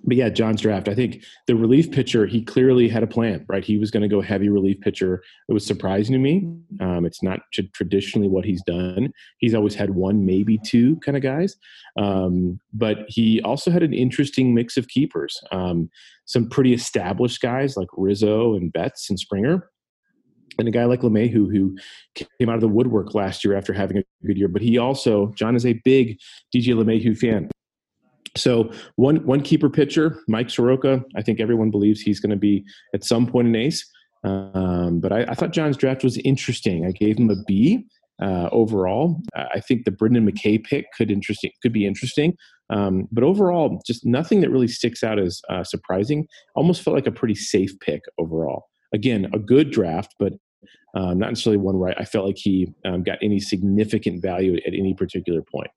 [0.07, 0.87] but yeah, John's draft.
[0.87, 3.65] I think the relief pitcher, he clearly had a plan, right?
[3.65, 5.23] He was going to go heavy relief pitcher.
[5.49, 6.47] It was surprising to me.
[6.79, 7.39] Um, it's not
[7.73, 9.11] traditionally what he's done.
[9.39, 11.55] He's always had one, maybe two kind of guys.
[11.97, 15.41] Um, but he also had an interesting mix of keepers.
[15.51, 15.89] Um,
[16.25, 19.69] some pretty established guys like Rizzo and Betts and Springer
[20.57, 21.77] and a guy like LeMahieu who
[22.15, 24.47] came out of the woodwork last year after having a good year.
[24.47, 26.17] But he also, John is a big
[26.53, 27.49] DJ LeMahieu fan.
[28.37, 31.01] So one one keeper pitcher, Mike Soroka.
[31.15, 33.89] I think everyone believes he's going to be at some point an ace.
[34.23, 36.83] Um, but I, I, thought John's draft was interesting.
[36.83, 37.85] I gave him a B
[38.19, 39.21] uh, overall.
[39.35, 42.35] I think the Brendan McKay pick could interesting could be interesting.
[42.71, 46.27] Um, but overall, just nothing that really sticks out as uh, surprising.
[46.55, 48.65] Almost felt like a pretty safe pick overall.
[48.95, 50.33] Again, a good draft, but
[50.95, 54.73] Um, not necessarily one where I felt like he um, got any significant value at
[54.73, 55.69] any particular point.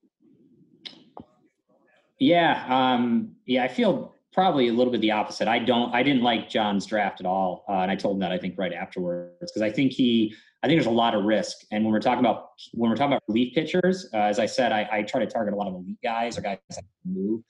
[2.21, 5.49] Yeah, um, yeah, I feel probably a little bit the opposite.
[5.49, 8.31] I don't, I didn't like John's draft at all, uh, and I told him that
[8.31, 11.59] I think right afterwards because I think he, I think there's a lot of risk.
[11.73, 14.71] And when we're talking about when we're talking about relief pitchers, uh, as I said,
[14.71, 17.43] I, I, try to target a lot of elite guys or guys that move.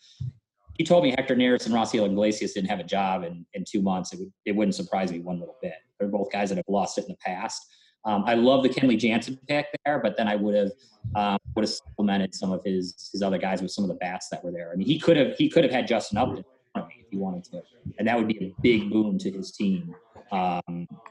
[0.79, 3.83] He told me Hector Neris and Raisel Iglesias didn't have a job in, in two
[3.83, 4.13] months.
[4.13, 5.75] It, would, it wouldn't surprise me one little bit.
[5.99, 7.67] They're both guys that have lost it in the past.
[8.05, 10.71] Um, I love the Kenley Jansen pick there, but then I would have
[11.17, 14.29] um, would have supplemented some of his his other guys with some of the bats
[14.29, 14.71] that were there.
[14.73, 16.45] I mean, he could have he could have had Justin Upton
[16.77, 17.63] if he wanted to,
[17.99, 19.95] and that would be a big boon to his team.
[20.31, 20.63] Um,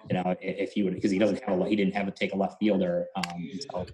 [0.09, 2.33] you know, if he would because he doesn't have a he didn't have to take
[2.33, 3.85] a left fielder um, until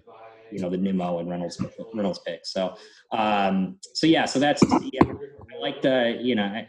[0.50, 1.60] you know the Nimmo and Reynolds
[1.92, 2.40] Reynolds pick.
[2.44, 2.74] So
[3.12, 5.02] um, so yeah, so that's yeah.
[5.02, 6.44] I like the you know.
[6.44, 6.68] I,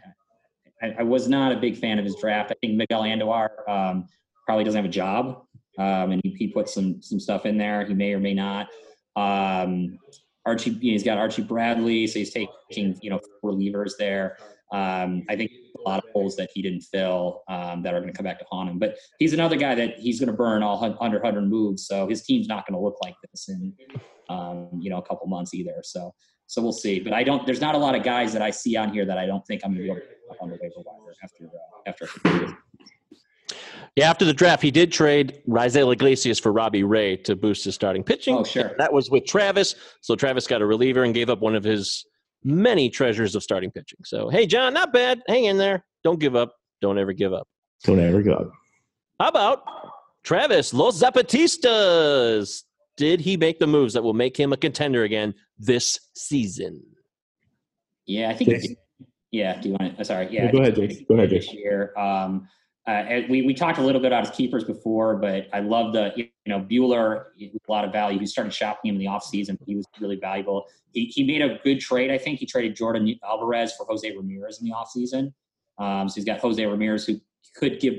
[0.82, 2.50] I, I, was not a big fan of his draft.
[2.50, 4.06] I think Miguel Andujar um,
[4.44, 5.46] probably doesn't have a job
[5.78, 7.84] um, and he, he put some some stuff in there.
[7.84, 8.68] He may or may not.
[9.14, 9.98] Um,
[10.44, 14.38] Archie, he's got Archie Bradley, so he's taking you know relievers there.
[14.72, 18.12] Um, I think a lot of holes that he didn't fill um, that are going
[18.12, 18.78] to come back to haunt him.
[18.78, 22.22] But he's another guy that he's going to burn all under 100 moves, so his
[22.22, 23.72] team's not going to look like this in
[24.28, 25.74] um, you know a couple months either.
[25.82, 26.12] So
[26.46, 27.00] so we'll see.
[27.00, 27.44] But I don't.
[27.46, 29.62] There's not a lot of guys that I see on here that I don't think
[29.64, 32.08] I'm going to be able to put on the waiver wire after uh, after.
[33.94, 37.74] Yeah, after the draft, he did trade Raisel Iglesias for Robbie Ray to boost his
[37.74, 38.34] starting pitching.
[38.34, 38.72] Oh, sure.
[38.76, 39.74] That was with Travis.
[40.02, 42.04] So Travis got a reliever and gave up one of his
[42.44, 43.98] many treasures of starting pitching.
[44.04, 45.22] So, hey, John, not bad.
[45.28, 45.84] Hang in there.
[46.04, 46.54] Don't give up.
[46.80, 47.48] Don't ever give up.
[47.84, 48.50] Don't ever give up.
[49.20, 49.62] How about
[50.24, 52.62] Travis Los Zapatistas?
[52.96, 56.82] Did he make the moves that will make him a contender again this season?
[58.06, 58.64] Yeah, I think.
[59.30, 59.60] Yeah.
[59.60, 60.04] Do you want to?
[60.04, 60.28] Sorry.
[60.30, 60.50] Yeah.
[60.50, 61.06] go ahead, Jake.
[61.08, 61.42] Go ahead, Jake.
[61.42, 62.48] This year, um,
[62.86, 66.12] uh, we, we talked a little bit about his keepers before, but I love the,
[66.16, 68.18] you know, Buehler, a lot of value.
[68.18, 69.58] He started shopping him in the offseason.
[69.66, 70.66] He was really valuable.
[70.92, 72.12] He, he made a good trade.
[72.12, 75.32] I think he traded Jordan Alvarez for Jose Ramirez in the offseason.
[75.78, 77.20] Um, so he's got Jose Ramirez who
[77.56, 77.94] could give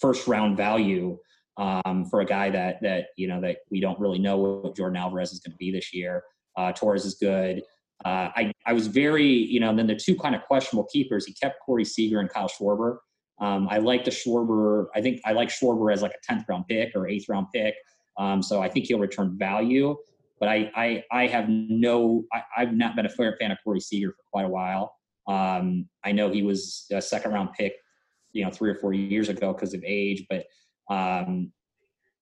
[0.00, 1.18] first round value
[1.58, 4.96] um, for a guy that, that, you know, that we don't really know what Jordan
[4.96, 6.24] Alvarez is going to be this year.
[6.56, 7.62] Uh, Torres is good.
[8.06, 11.34] Uh, I, I was very, you know, then the two kind of questionable keepers, he
[11.34, 12.96] kept Corey Seager and Kyle Schwarber.
[13.40, 14.86] Um, I like the Schwarber.
[14.94, 17.74] I think I like Schwarber as like a 10th round pick or eighth round pick.
[18.18, 19.96] Um, so I think he'll return value.
[20.38, 23.80] But I, I, I have no, I, have not been a fair fan of Corey
[23.80, 24.94] Seager for quite a while.
[25.26, 27.74] Um, I know he was a second round pick,
[28.32, 30.46] you know, three or four years ago because of age, but
[30.90, 31.52] um,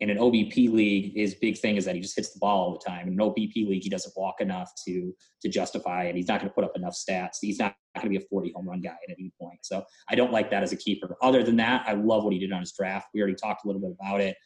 [0.01, 2.73] in an OBP league, his big thing is that he just hits the ball all
[2.73, 3.09] the time.
[3.09, 6.15] In an OBP league, he doesn't walk enough to to justify it.
[6.15, 7.39] He's not going to put up enough stats.
[7.41, 9.59] He's not going to be a 40 home run guy at any point.
[9.63, 11.17] So I don't like that as a keeper.
[11.23, 13.09] Other than that, I love what he did on his draft.
[13.13, 14.37] We already talked a little bit about it.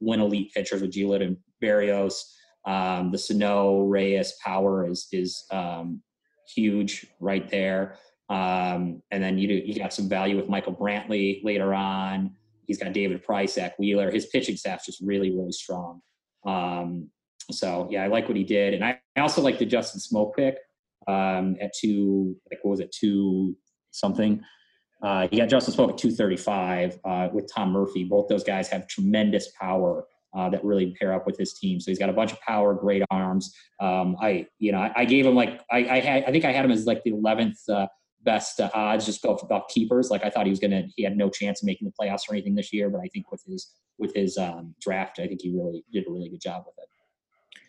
[0.00, 2.14] Win elite pitchers with Giolito and Berrios.
[2.66, 6.02] Um, the Sano Reyes power is is um,
[6.54, 7.96] huge right there.
[8.28, 12.34] Um, and then you do, you got some value with Michael Brantley later on.
[12.68, 14.10] He's got David Price, Zack Wheeler.
[14.10, 16.02] His pitching staff's just really, really strong.
[16.46, 17.08] Um,
[17.50, 20.36] so yeah, I like what he did, and I, I also like the Justin Smoak
[20.36, 20.58] pick
[21.08, 22.36] um, at two.
[22.50, 23.56] Like what was it, two
[23.90, 24.42] something?
[25.02, 28.04] Uh, he got Justin Smoak at two thirty five uh, with Tom Murphy.
[28.04, 30.04] Both those guys have tremendous power.
[30.36, 31.80] Uh, that really pair up with his team.
[31.80, 33.50] So he's got a bunch of power, great arms.
[33.80, 36.52] Um, I, you know, I, I, gave him like I, I had, I think I
[36.52, 37.86] had him as like the eleventh uh,
[38.32, 40.10] best uh, odds just go about keepers.
[40.10, 42.34] Like I thought he was gonna, he had no chance of making the playoffs or
[42.34, 42.90] anything this year.
[42.90, 46.10] But I think with his with his um, draft, I think he really did a
[46.10, 46.88] really good job with it.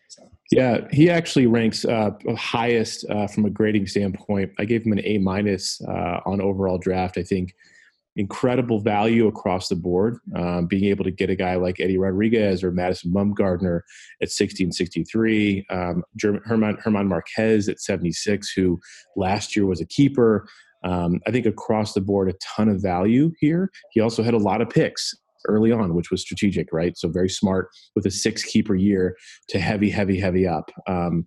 [0.10, 0.24] So.
[0.52, 4.52] Yeah, he actually ranks uh, highest uh, from a grading standpoint.
[4.58, 7.17] I gave him an A minus uh, on overall draft.
[7.17, 7.54] I think
[8.19, 10.17] incredible value across the board.
[10.36, 13.79] Um, being able to get a guy like Eddie Rodriguez or Madison Bumgarner
[14.21, 16.41] at 60 and 63, um, German,
[16.84, 18.77] German Marquez at 76, who
[19.15, 20.45] last year was a keeper.
[20.84, 23.71] Um, I think across the board, a ton of value here.
[23.91, 25.13] He also had a lot of picks
[25.47, 26.97] early on, which was strategic, right?
[26.97, 29.15] So very smart with a six keeper year
[29.47, 30.69] to heavy, heavy, heavy up.
[30.88, 31.25] Um,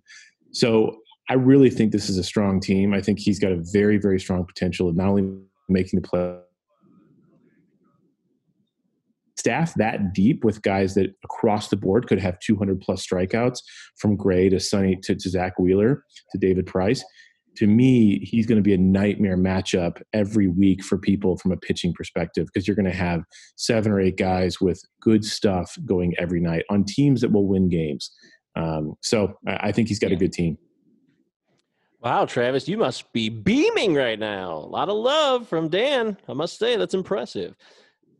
[0.51, 0.95] so
[1.27, 2.93] I really think this is a strong team.
[2.93, 6.07] I think he's got a very, very strong potential of not only making the
[9.43, 13.59] staff that deep with guys that across the board could have 200 plus strikeouts
[13.97, 17.03] from Gray to Sonny to, to Zack Wheeler to David Price.
[17.57, 21.57] To me, he's going to be a nightmare matchup every week for people from a
[21.57, 23.23] pitching perspective because you're going to have
[23.57, 27.67] seven or eight guys with good stuff going every night on teams that will win
[27.67, 28.11] games.
[28.55, 30.57] Um, so I, think he's got a good team.
[31.99, 34.53] Wow, Travis, you must be beaming right now.
[34.53, 36.15] A lot of love from Dan.
[36.29, 37.55] I must say, that's impressive.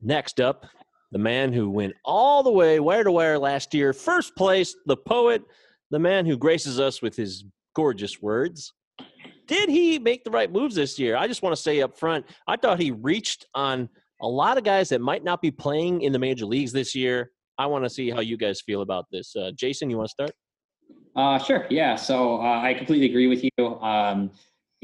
[0.01, 0.65] Next up,
[1.13, 4.97] the man who went all the way wire to wire last year, first place, the
[4.97, 5.43] poet,
[5.91, 7.45] the man who graces us with his
[7.76, 8.73] gorgeous words.
[9.45, 11.15] Did he make the right moves this year?
[11.15, 13.89] I just want to say up front, I thought he reached on
[14.21, 17.32] a lot of guys that might not be playing in the major leagues this year.
[17.60, 19.36] I want to see how you guys feel about this.
[19.36, 20.32] Uh, Jason, you want to start?
[21.15, 21.67] Uh, sure.
[21.69, 21.95] Yeah.
[21.95, 23.67] So uh, I completely agree with you.
[23.82, 24.32] Um,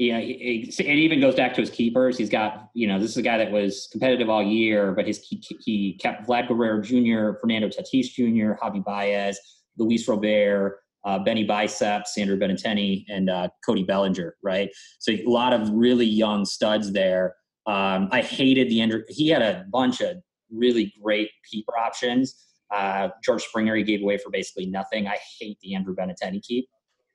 [0.00, 2.16] yeah, it, even goes back to his keepers.
[2.16, 5.22] He's got, you know, this is a guy that was competitive all year, but his
[5.22, 9.38] he, he kept Vlad Guerrero Jr., Fernando Tatis Jr., Javi Baez,
[9.76, 14.70] Luis Robert, uh, Benny Biceps, Andrew Benintendi, and uh, Cody Bellinger, right?
[15.00, 17.34] So a lot of really young studs there.
[17.66, 19.02] Um, I hated the Andrew.
[19.08, 20.16] He had a bunch of
[20.50, 22.46] really great keeper options.
[22.74, 25.06] Uh, George Springer he gave away for basically nothing.
[25.08, 26.70] I hate the Andrew Benintendi keep.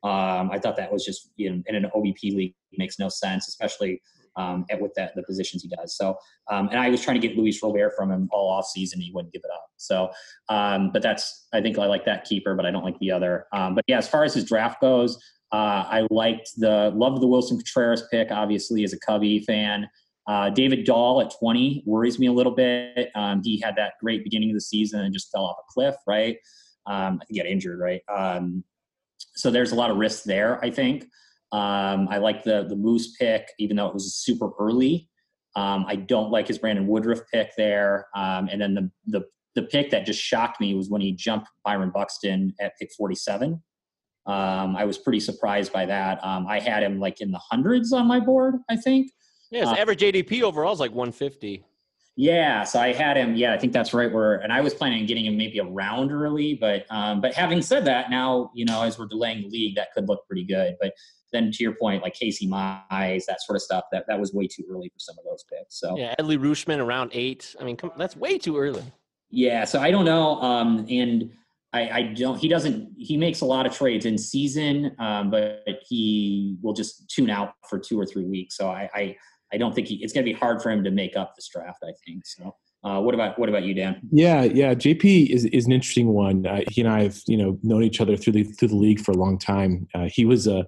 [0.06, 3.48] Um, I thought that was just you know, in an OBP league makes no sense,
[3.48, 4.02] especially
[4.38, 5.98] um, at with that the positions he does.
[5.98, 6.16] So,
[6.52, 9.02] um, and I was trying to get Luis Robert from him all off season.
[9.02, 9.66] He wouldn't give it up.
[9.78, 10.12] So,
[10.50, 13.48] um, but that's I think I like that keeper, but I don't like the other.
[13.52, 15.18] Um, but yeah, as far as his draft goes,
[15.52, 18.30] uh, I liked the loved the Willson Contreras pick.
[18.32, 19.88] Obviously, as a Cubby fan.
[20.28, 23.12] Uh, David Dahl at 20 worries me a little bit.
[23.14, 25.94] Um, he had that great beginning of the season and just fell off a cliff,
[26.08, 26.38] right?
[26.88, 28.02] Um, I think he got injured, right?
[29.36, 31.04] So there's a lot of risk there, I think.
[31.52, 35.10] Um, I like the the Moose pick, even though it was super early.
[35.56, 38.08] Um, I don't like his Brandon Woodruff pick there.
[38.16, 41.48] Um, and then the, the the pick that just shocked me was when he jumped
[41.64, 43.62] Byron Buxton at pick 47.
[44.28, 46.24] Um, I was pretty surprised by that.
[46.26, 49.12] Um, I had him like in the hundreds on my board, I think.
[49.52, 51.64] Yeah, his uh, average ADP overall is like 150.
[52.18, 53.36] Yeah, so I had him.
[53.36, 54.12] Yeah, I think that's right.
[54.12, 57.34] Where and I was planning on getting him maybe a round early, but um, but
[57.34, 60.46] having said that, now you know as we're delaying the league, that could look pretty
[60.46, 60.76] good.
[60.80, 60.94] But
[61.34, 64.48] then to your point, like Casey Mize, that sort of stuff, that that was way
[64.48, 65.78] too early for some of those picks.
[65.80, 67.54] So yeah, Adley Rutschman around eight.
[67.60, 68.84] I mean, come, that's way too early.
[69.30, 71.30] Yeah, so I don't know, um, and
[71.74, 72.38] I, I don't.
[72.38, 72.94] He doesn't.
[72.98, 77.56] He makes a lot of trades in season, um, but he will just tune out
[77.70, 78.56] for two or three weeks.
[78.56, 79.18] So I, I
[79.56, 81.48] I don't think he, it's going to be hard for him to make up this
[81.48, 81.80] draft.
[81.84, 82.56] I think so.
[82.84, 84.00] Uh, what about what about you, Dan?
[84.12, 84.76] Yeah, yeah.
[84.76, 86.46] JP is is an interesting one.
[86.46, 89.00] Uh, he and I have you know known each other through the through the league
[89.00, 89.88] for a long time.
[89.96, 90.68] Uh, he was a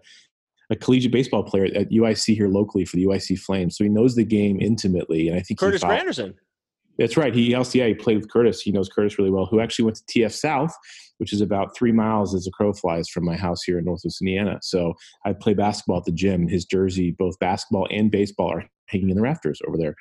[0.72, 4.16] a collegiate baseball player at UIC here locally for the UIC Flames, so he knows
[4.16, 5.28] the game intimately.
[5.28, 6.34] And I think Curtis Granderson.
[6.98, 7.36] That's right.
[7.36, 8.62] He also yeah he played with Curtis.
[8.62, 9.46] He knows Curtis really well.
[9.46, 10.76] Who actually went to TF South,
[11.20, 14.22] which is about three miles as a crow flies from my house here in Northwest
[14.22, 14.58] Indiana.
[14.64, 16.48] So I play basketball at the gym.
[16.48, 19.96] His jersey, both basketball and baseball, are hanging in the rafters over there.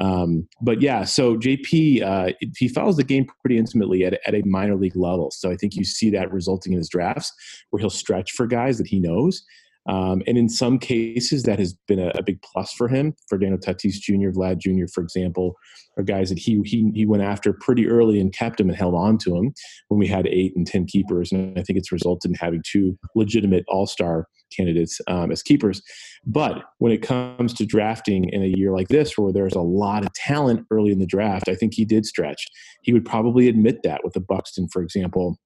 [0.00, 4.42] Um, but yeah, so JP uh, he follows the game pretty intimately at, at a
[4.42, 5.30] minor league level.
[5.30, 7.32] So I think you see that resulting in his drafts
[7.70, 9.42] where he'll stretch for guys that he knows.
[9.88, 13.14] Um, and in some cases, that has been a, a big plus for him.
[13.28, 15.54] Fernando Tatis Jr., Vlad Jr., for example,
[15.96, 18.94] are guys that he, he he went after pretty early and kept him and held
[18.94, 19.52] on to him
[19.88, 21.32] when we had eight and ten keepers.
[21.32, 25.82] And I think it's resulted in having two legitimate All Star candidates um, as keepers.
[26.26, 30.04] But when it comes to drafting in a year like this, where there's a lot
[30.04, 32.46] of talent early in the draft, I think he did stretch.
[32.82, 35.38] He would probably admit that with a Buxton, for example,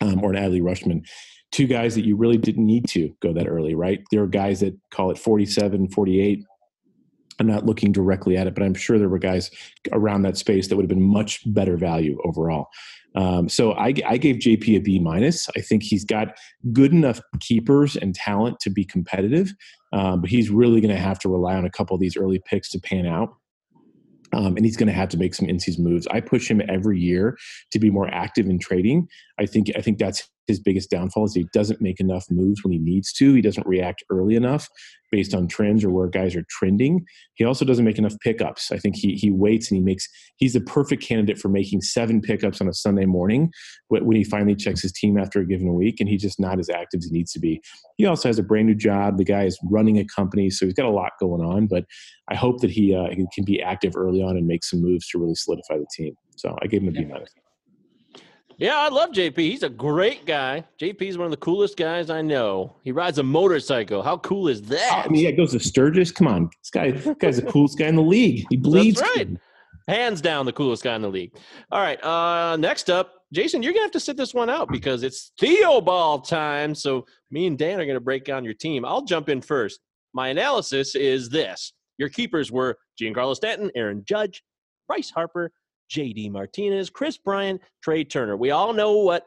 [0.00, 1.02] um, or an Adley Rutschman
[1.52, 4.02] two guys that you really didn't need to go that early, right?
[4.10, 6.44] There are guys that call it 47, 48.
[7.40, 9.50] I'm not looking directly at it, but I'm sure there were guys
[9.92, 12.68] around that space that would have been much better value overall.
[13.14, 15.48] Um, so I, I, gave JP a B minus.
[15.56, 16.36] I think he's got
[16.72, 19.52] good enough keepers and talent to be competitive,
[19.92, 22.40] um, but he's really going to have to rely on a couple of these early
[22.44, 23.34] picks to pan out.
[24.34, 26.06] Um, and he's going to have to make some in-season moves.
[26.08, 27.38] I push him every year
[27.72, 29.08] to be more active in trading.
[29.40, 32.72] I think I think that's his biggest downfall is he doesn't make enough moves when
[32.72, 33.34] he needs to.
[33.34, 34.68] He doesn't react early enough
[35.10, 37.04] based on trends or where guys are trending.
[37.34, 38.72] He also doesn't make enough pickups.
[38.72, 42.20] I think he he waits and he makes he's the perfect candidate for making seven
[42.20, 43.52] pickups on a Sunday morning
[43.88, 46.68] when he finally checks his team after a given week, and he's just not as
[46.68, 47.60] active as he needs to be.
[47.96, 49.18] He also has a brand new job.
[49.18, 51.66] The guy is running a company, so he's got a lot going on.
[51.66, 51.84] But
[52.30, 55.08] I hope that he, uh, he can be active early on and make some moves
[55.08, 56.14] to really solidify the team.
[56.36, 57.32] So I gave him a B minus.
[57.34, 57.42] Yeah,
[58.60, 59.36] I love JP.
[59.36, 60.64] He's a great guy.
[60.80, 62.76] JP is one of the coolest guys I know.
[62.82, 64.02] He rides a motorcycle.
[64.02, 65.04] How cool is that?
[65.06, 66.10] I mean, yeah, goes to Sturgis.
[66.10, 68.46] Come on, this guy, this guy's the coolest guy in the league.
[68.50, 69.00] He bleeds.
[69.00, 69.28] That's right.
[69.86, 71.34] Hands down, the coolest guy in the league.
[71.70, 72.02] All right.
[72.04, 75.80] Uh, next up, Jason, you're gonna have to sit this one out because it's Theo
[75.80, 76.74] ball time.
[76.74, 78.84] So me and Dan are gonna break down your team.
[78.84, 79.80] I'll jump in first.
[80.12, 84.42] My analysis is this: your keepers were Giancarlo Stanton, Aaron Judge,
[84.88, 85.52] Bryce Harper,
[85.90, 88.36] JD Martinez, Kris Bryant, Trea Turner.
[88.36, 89.26] We all know what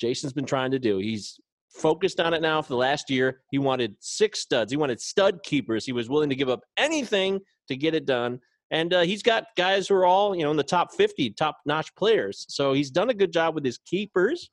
[0.00, 0.98] Jason's been trying to do.
[0.98, 1.38] He's
[1.70, 3.40] focused on it now for the last year.
[3.50, 4.72] He wanted six studs.
[4.72, 5.84] He wanted stud keepers.
[5.84, 8.40] He was willing to give up anything to get it done.
[8.70, 11.58] And uh, he's got guys who are all, you know, in the top 50, top
[11.64, 12.44] notch players.
[12.48, 14.50] So he's done a good job with his keepers.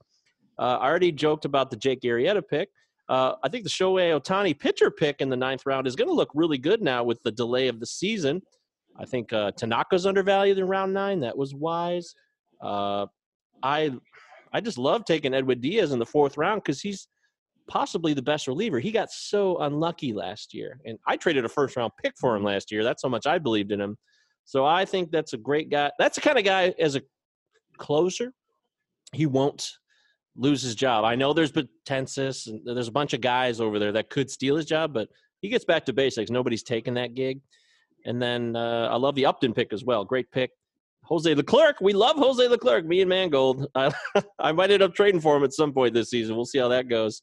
[0.58, 2.70] Uh, I already joked about the Jake Arrieta pick.
[3.10, 6.14] Uh, I think the Shohei Ohtani pitcher pick in the ninth round is going to
[6.14, 8.42] look really good now with the delay of the season.
[8.98, 11.20] I think uh, Tanaka's undervalued in round nine.
[11.20, 12.14] That was wise.
[12.62, 13.08] Uh,
[13.64, 13.92] I
[14.54, 17.08] I just love taking Edwin Diaz in the fourth round because he's
[17.68, 18.80] possibly the best reliever.
[18.80, 22.44] He got so unlucky last year, and I traded a first round pick for him
[22.44, 22.84] last year.
[22.84, 23.98] That's how much I believed in him.
[24.46, 25.92] So I think that's a great guy.
[26.00, 27.02] That's the kind of guy as a
[27.78, 28.34] closer,
[29.14, 29.72] he won't
[30.36, 31.06] lose his job.
[31.06, 34.56] I know there's Betances and there's a bunch of guys over there that could steal
[34.56, 35.10] his job, but
[35.42, 36.30] he gets back to basics.
[36.30, 37.40] Nobody's taking that gig.
[38.06, 40.06] And then uh, I love the Upton pick as well.
[40.06, 40.52] Great pick.
[41.04, 41.78] Jose Leclerc.
[41.82, 42.86] We love Jose Leclerc.
[42.86, 43.68] Me and Mangold.
[43.76, 43.92] I,
[44.40, 46.36] I might end up trading for him at some point this season.
[46.36, 47.22] We'll see how that goes.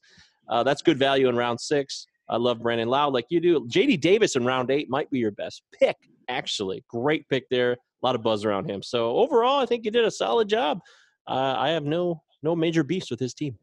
[0.49, 2.07] Uh, that's good value in round six.
[2.29, 3.65] I love Brandon Lowe like you do.
[3.67, 5.97] JD Davis in round eight might be your best pick,
[6.29, 6.83] actually.
[6.89, 7.73] Great pick there.
[7.73, 8.81] A lot of buzz around him.
[8.81, 10.79] So overall, I think you did a solid job.
[11.27, 13.57] Uh, I have no no major beefs with his team.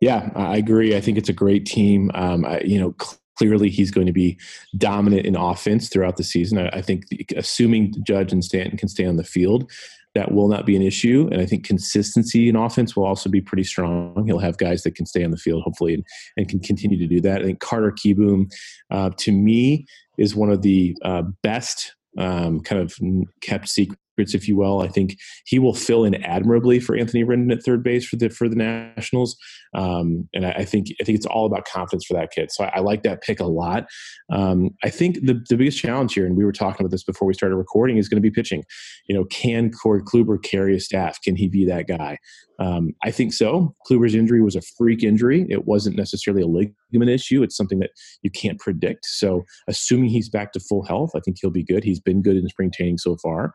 [0.00, 0.96] Yeah, I agree.
[0.96, 2.10] I think it's a great team.
[2.14, 2.94] Um, I, you know,
[3.36, 4.38] clearly he's going to be
[4.76, 6.58] dominant in offense throughout the season.
[6.58, 9.70] I, I think, the, assuming Judge and Stanton can stay on the field,
[10.14, 11.28] that will not be an issue.
[11.32, 14.24] And I think consistency in offense will also be pretty strong.
[14.26, 16.04] He'll have guys that can stay on the field, hopefully, and,
[16.36, 17.40] and can continue to do that.
[17.40, 18.52] I think Carter Kieboom,
[18.90, 19.86] uh, to me,
[20.18, 22.94] is one of the uh, best um, kind of
[23.40, 24.80] kept secret if you will.
[24.80, 28.28] I think he will fill in admirably for Anthony Rendon at third base for the
[28.28, 29.36] for the Nationals.
[29.74, 32.50] Um, and I, I, think I think it's all about confidence for that kid.
[32.52, 33.86] So I, I like that pick a lot.
[34.30, 37.26] Um, I think the the biggest challenge here, and we were talking about this before
[37.26, 38.64] we started recording, is going to be pitching.
[39.08, 41.20] You know, can Corey Kluber carry a staff?
[41.22, 42.18] Can he be that guy?
[42.58, 43.74] Um, I think so.
[43.90, 45.46] Kluber's injury was a freak injury.
[45.48, 47.42] It wasn't necessarily a ligament issue.
[47.42, 47.90] It's something that
[48.22, 49.06] you can't predict.
[49.06, 51.82] So, assuming he's back to full health, I think he'll be good.
[51.82, 53.52] He's been good in spring training so far.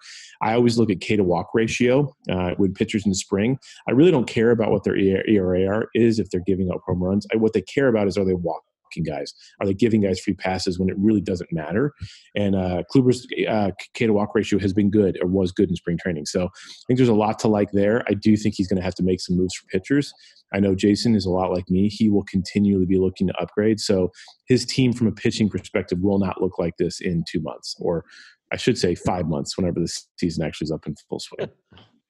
[0.53, 3.57] Always look at K to walk ratio uh, with pitchers in the spring.
[3.87, 7.25] I really don't care about what their ERA is if they're giving up home runs.
[7.33, 8.61] I, what they care about is are they walking
[9.05, 9.33] guys?
[9.59, 11.93] Are they giving guys free passes when it really doesn't matter?
[12.35, 15.75] And uh, Kluber's uh, K to walk ratio has been good or was good in
[15.75, 16.25] spring training.
[16.25, 18.03] So I think there's a lot to like there.
[18.07, 20.13] I do think he's going to have to make some moves for pitchers.
[20.53, 21.89] I know Jason is a lot like me.
[21.89, 23.79] He will continually be looking to upgrade.
[23.79, 24.11] So
[24.47, 28.05] his team, from a pitching perspective, will not look like this in two months, or
[28.51, 31.49] I should say five months, whenever the season actually is up in full swing.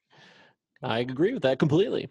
[0.83, 2.09] I agree with that completely.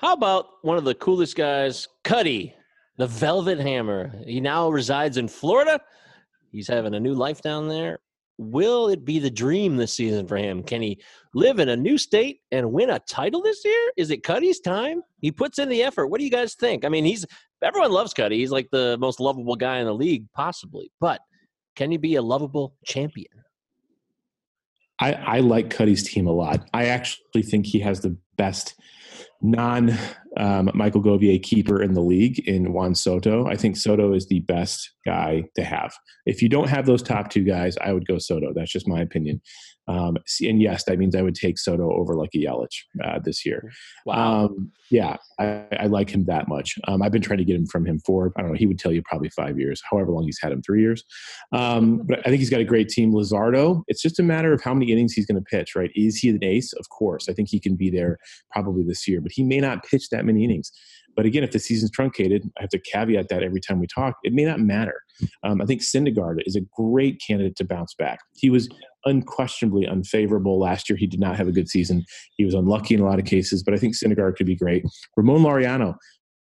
[0.00, 2.54] How about one of the coolest guys, Cuddy?
[2.96, 4.12] the Velvet Hammer.
[4.26, 5.80] He now resides in Florida.
[6.50, 7.98] He's having a new life down there.
[8.38, 10.62] Will it be the dream this season for him?
[10.62, 11.00] Can he
[11.32, 13.92] live in a new state and win a title this year?
[13.96, 15.02] Is it Cuddy's time?
[15.20, 16.08] He puts in the effort.
[16.08, 16.84] What do you guys think?
[16.84, 17.24] I mean, he's
[17.62, 18.38] everyone loves Cuddy.
[18.38, 20.90] He's like the most lovable guy in the league, possibly.
[21.00, 21.20] But
[21.76, 23.26] can he be a lovable champion?
[25.00, 26.68] I, I like Cuddy's team a lot.
[26.72, 28.74] I actually think he has the best
[29.42, 29.96] non
[30.36, 33.46] um, Michael Govier keeper in the league in Juan Soto.
[33.46, 35.94] I think Soto is the best guy to have.
[36.24, 38.52] If you don't have those top two guys, I would go Soto.
[38.54, 39.40] That's just my opinion.
[39.88, 43.70] Um, and yes, that means I would take Soto over Lucky Yelich uh, this year.
[44.04, 44.46] Wow.
[44.46, 46.76] Um, yeah, I, I, like him that much.
[46.88, 48.78] Um, I've been trying to get him from him for, I don't know, he would
[48.78, 51.04] tell you probably five years, however long he's had him, three years.
[51.52, 53.12] Um, but I think he's got a great team.
[53.12, 55.90] Luzardo, it's just a matter of how many innings he's going to pitch, right?
[55.94, 56.72] Is he an ace?
[56.72, 57.28] Of course.
[57.28, 58.18] I think he can be there
[58.50, 60.72] probably this year, but he may not pitch that many innings.
[61.16, 64.16] But again, if the season's truncated, I have to caveat that every time we talk,
[64.22, 65.00] it may not matter.
[65.42, 68.18] Um, I think Syndergaard is a great candidate to bounce back.
[68.34, 68.68] He was
[69.06, 70.96] unquestionably unfavorable last year.
[70.96, 72.04] He did not have a good season.
[72.36, 74.84] He was unlucky in a lot of cases, but I think Syndergaard could be great.
[75.16, 75.94] Ramon Laureano,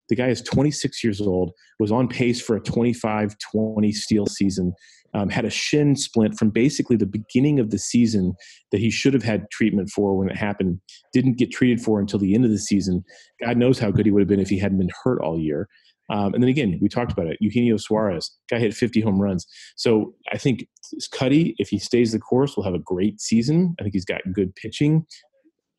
[0.09, 4.73] the guy is 26 years old, was on pace for a 25 20 steal season
[5.13, 8.33] um, had a shin splint from basically the beginning of the season
[8.71, 10.79] that he should have had treatment for when it happened.
[11.13, 13.03] Didn't get treated for until the end of the season.
[13.43, 15.67] God knows how good he would have been if he hadn't been hurt all year.
[16.09, 17.37] Um, and then again, we talked about it.
[17.39, 19.47] Eugenio Suarez, guy hit 50 home runs.
[19.75, 20.67] So I think
[21.11, 23.75] Cuddy, if he stays the course, will have a great season.
[23.79, 25.05] I think he's got good pitching.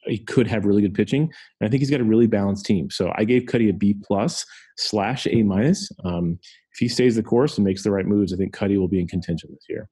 [0.07, 2.91] He could have really good pitching, and I think he's got a really balanced team.
[2.91, 4.45] So I gave Cuddy a B plus
[4.77, 5.91] slash A minus.
[6.05, 6.39] Um,
[6.72, 9.01] if he stays the course and makes the right moves, I think Cuddy will be
[9.01, 9.89] in contention this year.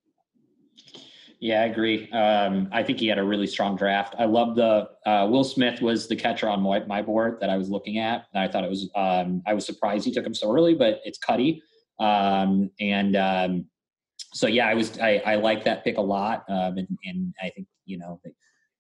[1.42, 2.08] Yeah, I agree.
[2.12, 4.14] Um, I think he had a really strong draft.
[4.16, 7.56] I love the uh, Will Smith was the catcher on my, my, board that I
[7.56, 8.26] was looking at.
[8.32, 11.00] And I thought it was um, I was surprised he took him so early, but
[11.04, 11.60] it's Cuddy.
[11.98, 13.64] Um, and um,
[14.32, 16.44] so yeah, I was I, I like that pick a lot.
[16.48, 18.20] Um, and, and, I think you know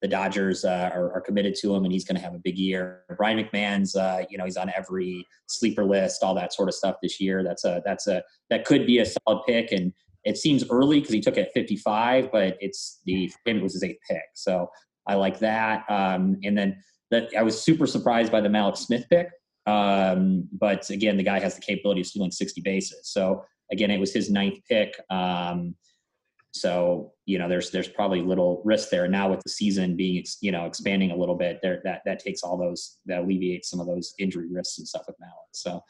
[0.00, 2.58] the Dodgers uh, are, are, committed to him, and he's going to have a big
[2.58, 3.02] year.
[3.18, 6.96] Ryan McMahon's, uh, you know, he's on every sleeper list, all that sort of stuff
[7.02, 7.42] this year.
[7.42, 9.92] That's a that's a that could be a solid pick, and
[10.24, 13.82] it seems early because he took it at 55, but it's the it was his
[13.82, 14.22] eighth pick.
[14.34, 14.68] So
[15.06, 15.84] I like that.
[15.88, 16.76] Um, and then
[17.10, 19.28] that I was super surprised by the Mallex Smith pick.
[19.66, 23.10] Um, but again, the guy has the capability of stealing 60 bases.
[23.10, 24.94] So again, it was his ninth pick.
[25.10, 25.74] Um,
[26.52, 29.08] so you know, there's there's probably little risk there.
[29.08, 32.42] Now with the season being you know expanding a little bit, there that that takes
[32.42, 35.52] all those that alleviates some of those injury risks and stuff with Mallex.
[35.52, 35.82] So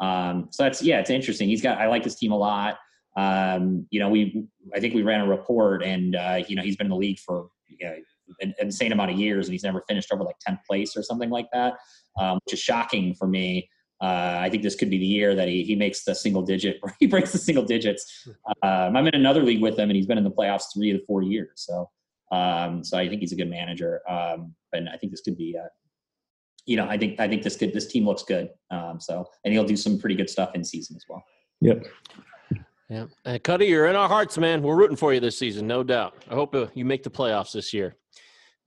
[0.00, 1.48] um, so that's yeah, it's interesting.
[1.48, 2.76] He's got I like his team a lot.
[3.16, 6.76] Um, you know, we I think we ran a report, and uh, you know he's
[6.76, 7.96] been in the league for you know,
[8.40, 11.30] an insane amount of years, and he's never finished over like 10th place or something
[11.30, 11.74] like that,
[12.18, 13.68] um, which is shocking for me.
[14.00, 16.78] Uh, I think this could be the year that he he makes the single digit
[16.82, 18.26] or he breaks the single digits.
[18.62, 21.02] Um, I'm in another league with him, and he's been in the playoffs three the
[21.06, 21.52] four years.
[21.56, 21.90] So,
[22.32, 25.56] um, so I think he's a good manager, um, and I think this could be.
[25.58, 25.68] Uh,
[26.66, 28.50] you know, I think I think this could this team looks good.
[28.70, 31.22] Um, so, and he'll do some pretty good stuff in season as well.
[31.60, 31.86] Yep.
[32.90, 34.62] Yeah, uh, Cuddy, you're in our hearts, man.
[34.62, 36.24] We're rooting for you this season, no doubt.
[36.28, 37.94] I hope uh, you make the playoffs this year,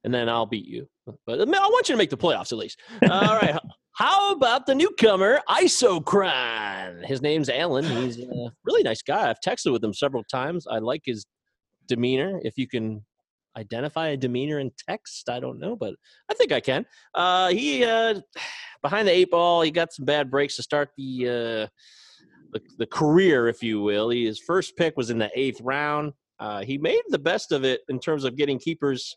[0.06, 0.88] and then I'll beat you.
[1.28, 2.80] But I want you to make the playoffs at least.
[3.12, 3.60] All right.
[3.92, 7.06] How about the newcomer, Isokran?
[7.06, 7.84] His name's Alan.
[7.84, 9.30] He's a really nice guy.
[9.30, 10.68] I've texted with him several times.
[10.68, 11.26] I like his
[11.90, 12.40] demeanor.
[12.44, 13.04] If you can
[13.58, 15.96] identify a demeanor in text, I don't know, but
[16.32, 16.86] I think I can.
[17.14, 18.22] Uh, he uh,
[18.82, 19.64] behind the eight ball.
[19.64, 21.68] He got some bad breaks to start the, uh,
[22.54, 24.10] the the career, if you will.
[24.10, 26.14] He, his first pick was in the eighth round.
[26.40, 29.16] Uh, he made the best of it in terms of getting keepers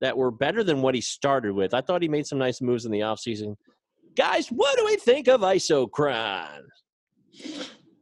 [0.00, 1.72] that were better than what he started with.
[1.72, 3.56] I thought he made some nice moves in the offseason
[4.16, 6.62] guys, what do we think of Isokran?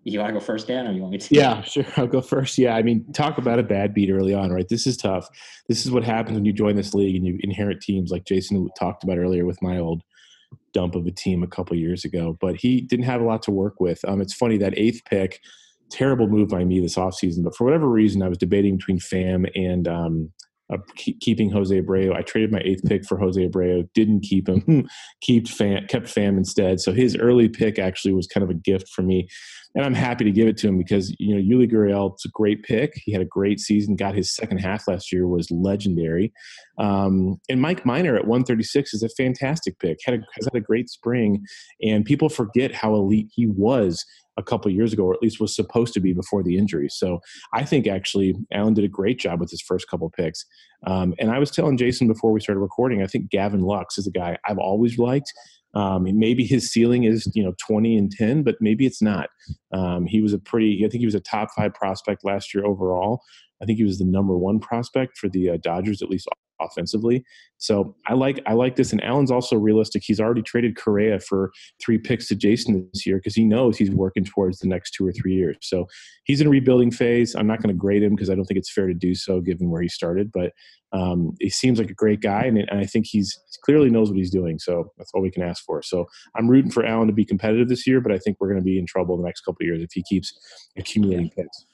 [0.04, 1.34] You want to go first, Dan, or you want me to?
[1.34, 1.84] Yeah, sure.
[1.96, 2.58] I'll go first.
[2.58, 4.68] Yeah, I mean, talk about a bad beat early on, right?
[4.68, 5.28] This is tough.
[5.68, 8.68] This is what happens when you join this league and you inherit teams like Jason
[8.78, 10.02] talked about earlier with my old
[10.74, 12.36] dump of a team a couple years ago.
[12.40, 14.04] But he didn't have a lot to work with.
[14.06, 15.40] Um, it's funny that eighth pick,
[15.90, 17.42] terrible move by me this offseason.
[17.44, 20.30] But for whatever reason, I was debating between Pham and um,
[20.72, 22.14] uh, keep, keeping Jose Abreu.
[22.14, 23.88] I traded my eighth pick for Jose Abreu.
[23.94, 24.88] Didn't keep him.
[25.26, 26.80] kept Pham, kept Pham instead.
[26.80, 29.28] So his early pick actually was kind of a gift for me,
[29.74, 32.14] and I'm happy to give it to him because you know Yuli Gurriel.
[32.24, 32.92] A great pick.
[33.04, 33.96] He had a great season.
[33.96, 36.32] Got his second half last year was legendary.
[36.78, 39.98] Um, and Mike Minor at 136 is a fantastic pick.
[40.04, 41.44] Had a, has had a great spring,
[41.82, 44.04] and people forget how elite he was
[44.36, 46.88] a couple years ago, or at least was supposed to be before the injury.
[46.90, 47.20] So
[47.52, 50.44] I think actually Alan did a great job with his first couple picks.
[50.86, 54.06] Um, and I was telling Jason before we started recording, I think Gavin Lux is
[54.06, 55.32] a guy I've always liked.
[55.74, 59.30] Um, maybe his ceiling is you know 20 and 10, but maybe it's not.
[59.72, 62.64] Um, he was a pretty, I think he was a top five prospect last year
[62.64, 63.22] overall.
[63.62, 66.28] I think he was the number one prospect for the uh, Dodgers, at least
[66.60, 67.24] offensively.
[67.58, 68.92] So I like I like this.
[68.92, 70.02] And Allen's also realistic.
[70.04, 71.52] He's already traded Correa for
[71.82, 75.06] three picks to Jason this year because he knows he's working towards the next two
[75.06, 75.56] or three years.
[75.62, 75.86] So
[76.24, 77.34] he's in a rebuilding phase.
[77.34, 79.40] I'm not going to grade him because I don't think it's fair to do so
[79.40, 80.30] given where he started.
[80.32, 80.52] But
[80.92, 84.08] um, he seems like a great guy, and, and I think he's he clearly knows
[84.08, 84.58] what he's doing.
[84.60, 85.82] So that's all we can ask for.
[85.82, 88.60] So I'm rooting for Allen to be competitive this year, but I think we're going
[88.60, 90.32] to be in trouble the next couple years if he keeps
[90.78, 91.66] accumulating picks.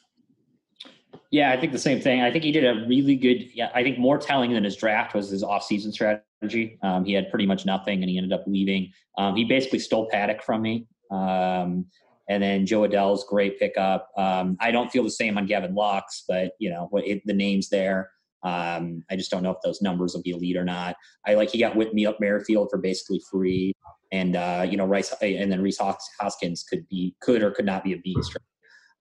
[1.31, 2.23] Yeah, I think the same thing.
[2.23, 3.51] I think he did a really good.
[3.55, 6.79] Yeah, I think more telling than his draft was his offseason strategy.
[6.83, 8.93] Um, he had pretty much nothing, and he ended up leaving.
[9.17, 10.87] Um, he basically stole Paddock from me.
[11.11, 11.87] Um,
[12.29, 14.09] and then Jo Adell's great pickup.
[14.17, 17.69] Um, I don't feel the same on Gavin Lux, but you know it, the names
[17.69, 18.11] there.
[18.43, 20.97] Um, I just don't know if those numbers will be elite or not.
[21.27, 23.75] I like he got Whitney up Merrifield for basically free,
[24.13, 27.85] and uh, you know Rice and then Rhys Hoskins could be could or could not
[27.85, 28.37] be a beast.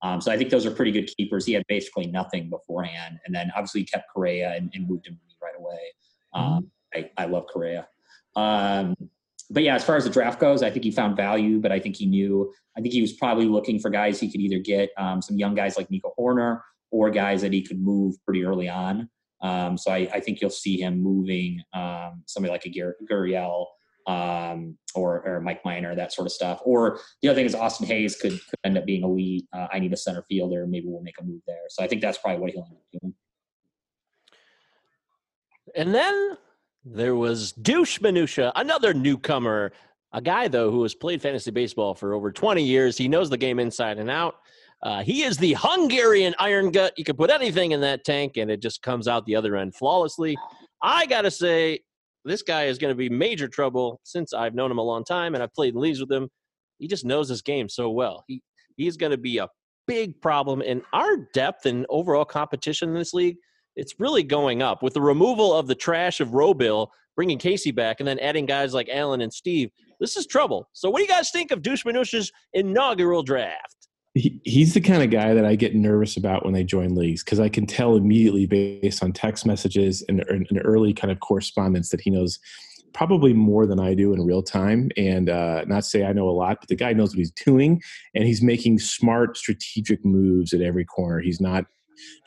[0.02, 1.46] Um, so I think those are pretty good keepers.
[1.46, 5.54] He had basically nothing beforehand, and then obviously kept Correa and, and moved him right
[5.58, 5.80] away.
[6.34, 7.00] Um, mm-hmm.
[7.18, 7.88] I, I, love Correa.
[8.36, 8.96] Um,
[9.50, 11.80] but yeah, as far as the draft goes, I think he found value, but I
[11.80, 12.54] think he knew.
[12.78, 15.56] I think he was probably looking for guys he could either get um, some young
[15.56, 19.10] guys like Nico Hoerner or guys that he could move pretty early on.
[19.42, 23.68] Um, so I, I, think you'll see him moving um, somebody like a Gurriel
[24.08, 26.60] um, or, or Mike Minor, that sort of stuff.
[26.64, 29.46] Or the other thing is Austin Hays could, could end up being elite.
[29.54, 30.66] Uh, I need a center fielder.
[30.68, 31.58] Maybe we'll make a move there.
[31.70, 33.14] So I think that's probably what he'll end up doing.
[35.76, 36.38] And then
[36.84, 39.72] there was Douche Minutia, another newcomer,
[40.14, 42.98] a guy though who has played fantasy baseball for over 20 years.
[42.98, 44.36] He knows the game inside and out.
[44.82, 46.94] Uh, he is the Hungarian iron gut.
[46.98, 49.76] You can put anything in that tank and it just comes out the other end
[49.76, 50.38] flawlessly.
[50.82, 51.82] I got to say,
[52.26, 55.34] this guy is going to be major trouble since I've known him a long time
[55.34, 56.30] and I've played leagues with him.
[56.78, 58.24] He just knows this game so well.
[58.28, 58.42] He
[58.78, 59.48] he's going to be a
[59.88, 63.38] big problem in our depth and overall competition in this league.
[63.76, 68.00] It's really going up with the removal of the trash of Robill, bringing Casey back,
[68.00, 69.70] and then adding guys like Allen and Steve.
[70.00, 70.70] This is trouble.
[70.74, 71.84] So, what do you guys think of Douche
[72.54, 73.89] inaugural draft?
[74.16, 77.24] He, he's the kind of guy that I get nervous about when they join leagues
[77.24, 81.90] because I can tell immediately based on text messages and, and early kind of correspondence
[81.90, 82.40] that he knows
[82.94, 84.90] probably more than I do in real time.
[84.98, 87.82] And uh, not say I know a lot, but the guy knows what he's doing,
[88.16, 91.20] and he's making smart, strategic moves at every corner.
[91.20, 91.66] He's not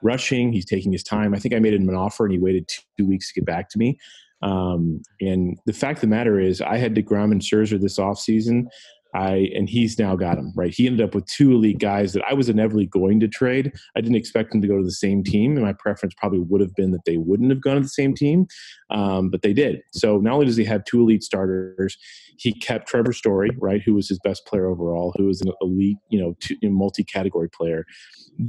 [0.02, 0.52] rushing.
[0.52, 1.34] He's taking his time.
[1.34, 3.68] I think I made him an offer, and he waited two weeks to get back
[3.70, 3.98] to me.
[4.42, 8.66] Um, and the fact of the matter is, I had Degrom and Scherzer this offseason.
[9.14, 10.72] I and he's now got him right.
[10.72, 13.72] He ended up with two elite guys that I was inevitably going to trade.
[13.96, 16.60] I didn't expect them to go to the same team, and my preference probably would
[16.60, 18.46] have been that they wouldn't have gone to the same team,
[18.90, 19.80] um, but they did.
[19.92, 21.96] So not only does he have two elite starters,
[22.38, 25.98] he kept Trevor Story, right, who was his best player overall, who was an elite,
[26.10, 27.84] you know, two, multi-category player.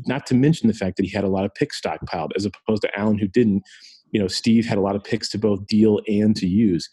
[0.07, 2.83] Not to mention the fact that he had a lot of pick stockpiled, as opposed
[2.83, 3.63] to Allen, who didn't.
[4.11, 6.87] You know, Steve had a lot of picks to both deal and to use.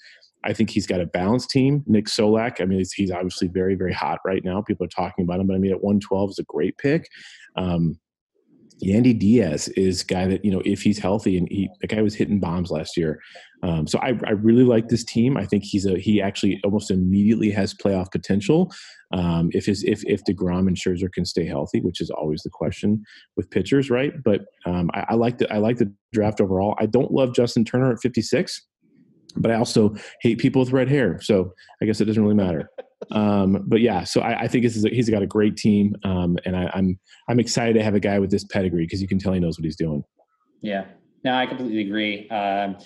[0.45, 1.85] I think he's got a balanced team.
[1.87, 4.63] Nick Solak, I mean, he's, obviously very, very hot right now.
[4.63, 7.09] People are talking about him, but I mean, at 112 is a great pick.
[7.57, 7.99] Um,
[8.83, 12.01] Yandy Diaz is a guy that, you know, if he's healthy and he, the guy
[12.01, 13.21] was hitting bombs last year.
[13.63, 15.37] Um, so I, I really like this team.
[15.37, 18.73] I think he's a, he actually almost immediately has playoff potential.
[19.13, 22.51] Um, if his, if, if DeGrom and Scherzer can stay healthy, which is always the
[22.51, 23.05] question
[23.37, 24.15] with pitchers, right?
[24.25, 26.75] But um, I, I like the, I like the draft overall.
[26.79, 28.67] I don't love Justin Turner at 56
[29.37, 31.21] but I also hate people with red hair.
[31.21, 31.53] So
[31.83, 32.71] I guess it doesn't really matter.
[33.13, 36.55] Um, but yeah, so I, I think a, he's got a great team, um, and
[36.55, 36.99] I, am I'm,
[37.31, 39.59] I'm excited to have a guy with this pedigree because you can tell he knows
[39.59, 40.05] what he's doing.
[40.61, 40.85] Yeah,
[41.25, 42.29] no, I completely agree.
[42.29, 42.77] Um,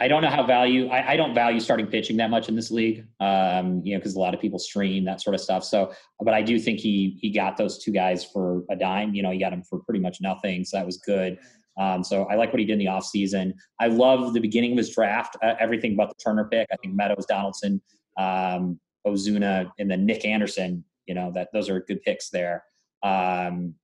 [0.00, 2.70] I don't know how value I, I, don't value starting pitching that much in this
[2.70, 3.04] league.
[3.18, 5.64] Um, you know, because a lot of people stream that sort of stuff.
[5.64, 9.14] So, but I do think he he got those two guys for a dime.
[9.14, 11.38] You know, he got them for pretty much nothing, so that was good.
[11.78, 13.54] Um, so I like what he did in the offseason.
[13.80, 16.66] I love the beginning of his draft, uh, everything about the Turner pick.
[16.72, 17.80] I think Meadows, Donaldson,
[18.18, 20.84] um, Ozuna, and then Nick Anderson.
[21.06, 22.64] You know that those are good picks there.
[23.02, 23.74] Um,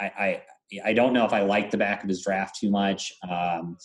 [0.00, 0.42] I, I,
[0.84, 3.12] I don't know if I like the back of his draft too much.
[3.28, 3.76] Um,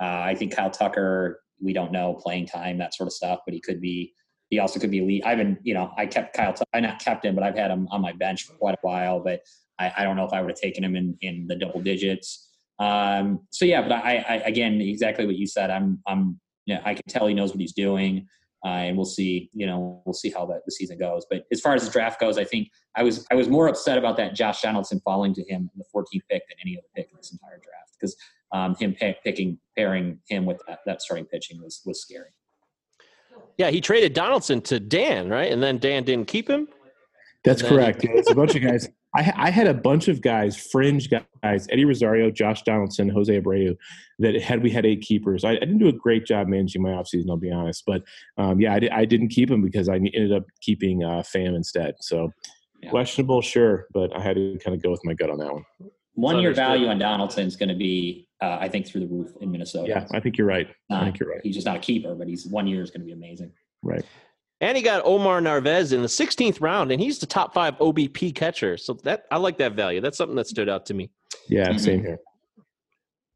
[0.00, 1.40] uh, I think Kyle Tucker.
[1.58, 4.12] We don't know playing time, that sort of stuff, but he could be.
[4.50, 5.26] He also could be elite.
[5.26, 6.54] I've been, you know, I kept Kyle.
[6.72, 9.18] I not kept him, but I've had him on my bench for quite a while.
[9.18, 9.40] But
[9.78, 12.45] I, I don't know if I would have taken him in in the double digits.
[12.78, 15.70] Um, so yeah, but I, I, again, exactly what you said.
[15.70, 18.26] I'm, I'm, you know, I can tell he knows what he's doing,
[18.64, 19.50] uh, and we'll see.
[19.52, 21.24] You know, we'll see how that the season goes.
[21.30, 23.96] But as far as the draft goes, I think I was, I was more upset
[23.98, 27.08] about that Josh Donaldson falling to him in the 14th pick than any other pick
[27.10, 28.16] in this entire draft because
[28.52, 32.30] um, him pick, picking pairing him with that, that starting pitching was was scary.
[33.58, 35.50] Yeah, he traded Donaldson to Dan, right?
[35.50, 36.68] And then Dan didn't keep him.
[37.44, 38.02] That's correct.
[38.02, 38.88] He, it's a bunch of guys.
[39.16, 43.76] I, I, had a bunch of guys, fringe guys, Eddie Rosario, Josh Donaldson, Jose Abreu,
[44.18, 45.44] that had we had eight keepers.
[45.44, 47.84] I, I didn't do a great job managing my offseason, I'll be honest.
[47.86, 48.02] But
[48.36, 51.56] um, yeah, I, did, I didn't keep them because I ended up keeping uh, Pham
[51.56, 51.94] instead.
[52.00, 52.30] So
[52.82, 52.90] yeah.
[52.90, 55.64] questionable, sure, but I had to kind of go with my gut on that one.
[56.14, 59.32] One year value on Donaldson is going to be, uh, I think, through the roof
[59.40, 59.88] in Minnesota.
[59.88, 60.66] Yeah, I think you're right.
[60.88, 61.40] Not, I think you're right.
[61.42, 63.52] He's just not a keeper, but he's one year is going to be amazing.
[63.82, 64.04] Right.
[64.60, 68.34] And he got Omar Narvaez in the 16th round, and he's the top five OBP
[68.34, 68.76] catcher.
[68.76, 70.00] So that I like that value.
[70.00, 71.10] That's something that stood out to me.
[71.48, 71.78] Yeah, mm-hmm.
[71.78, 72.18] same here.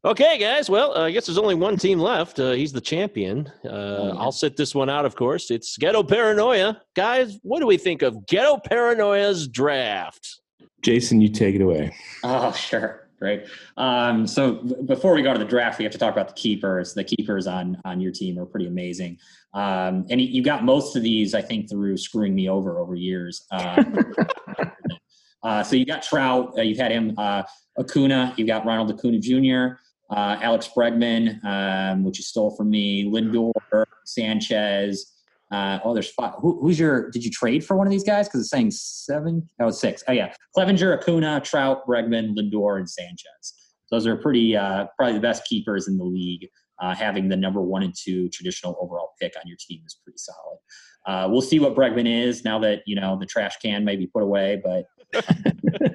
[0.03, 0.67] Okay, guys.
[0.67, 2.39] Well, uh, I guess there's only one team left.
[2.39, 3.45] Uh, he's the champion.
[3.63, 5.51] Uh, oh, I'll sit this one out, of course.
[5.51, 6.81] It's Ghetto Paranoia.
[6.95, 10.41] Guys, what do we think of Ghetto Paranoia's draft?
[10.81, 11.95] Jason, you take it away.
[12.23, 13.47] Oh, sure right?
[13.77, 14.55] Um, so
[14.85, 16.93] before we go to the draft, we have to talk about the keepers.
[16.93, 19.17] The keepers on on your team are pretty amazing,
[19.53, 23.45] um, and you got most of these, I think, through screwing me over over years.
[23.51, 24.05] Um,
[25.43, 27.43] uh, so you got Trout, uh, you've had him, uh,
[27.79, 33.05] Acuna, you've got Ronald Acuna Jr., uh, Alex Bregman, um, which you stole from me,
[33.05, 35.10] Lindor, Sanchez.
[35.51, 36.33] Uh, oh, there's five.
[36.39, 37.09] Who, who's your?
[37.11, 38.27] Did you trade for one of these guys?
[38.27, 39.47] Because it's saying seven.
[39.59, 40.03] Oh, six.
[40.07, 43.71] Oh yeah, Clevinger, Acuna, Trout, Bregman, Lindor, and Sanchez.
[43.91, 46.47] Those are pretty uh, probably the best keepers in the league.
[46.79, 50.17] Uh, having the number one and two traditional overall pick on your team is pretty
[50.17, 50.57] solid.
[51.05, 54.07] Uh, we'll see what Bregman is now that you know the trash can may be
[54.07, 54.85] put away, but.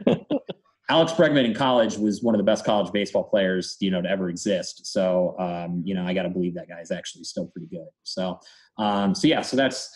[0.89, 4.09] Alex Bregman in college was one of the best college baseball players, you know, to
[4.09, 4.87] ever exist.
[4.87, 7.89] So, um, you know, I got to believe that guy is actually still pretty good.
[8.05, 8.39] So,
[8.79, 9.91] um, so yeah, so that's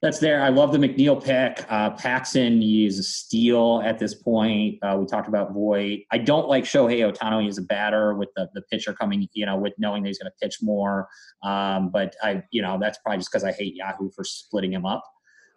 [0.00, 0.42] that's there.
[0.42, 1.64] I love the McNeil pick.
[1.70, 4.78] Uh, Paxton, he's a steal at this point.
[4.82, 6.00] Uh, we talked about Voit.
[6.10, 9.56] I don't like Shohei Ohtani as a batter with the, the pitcher coming, you know,
[9.56, 11.06] with knowing that he's going to pitch more.
[11.44, 14.84] Um, but I, you know, that's probably just because I hate Yahoo for splitting him
[14.84, 15.04] up.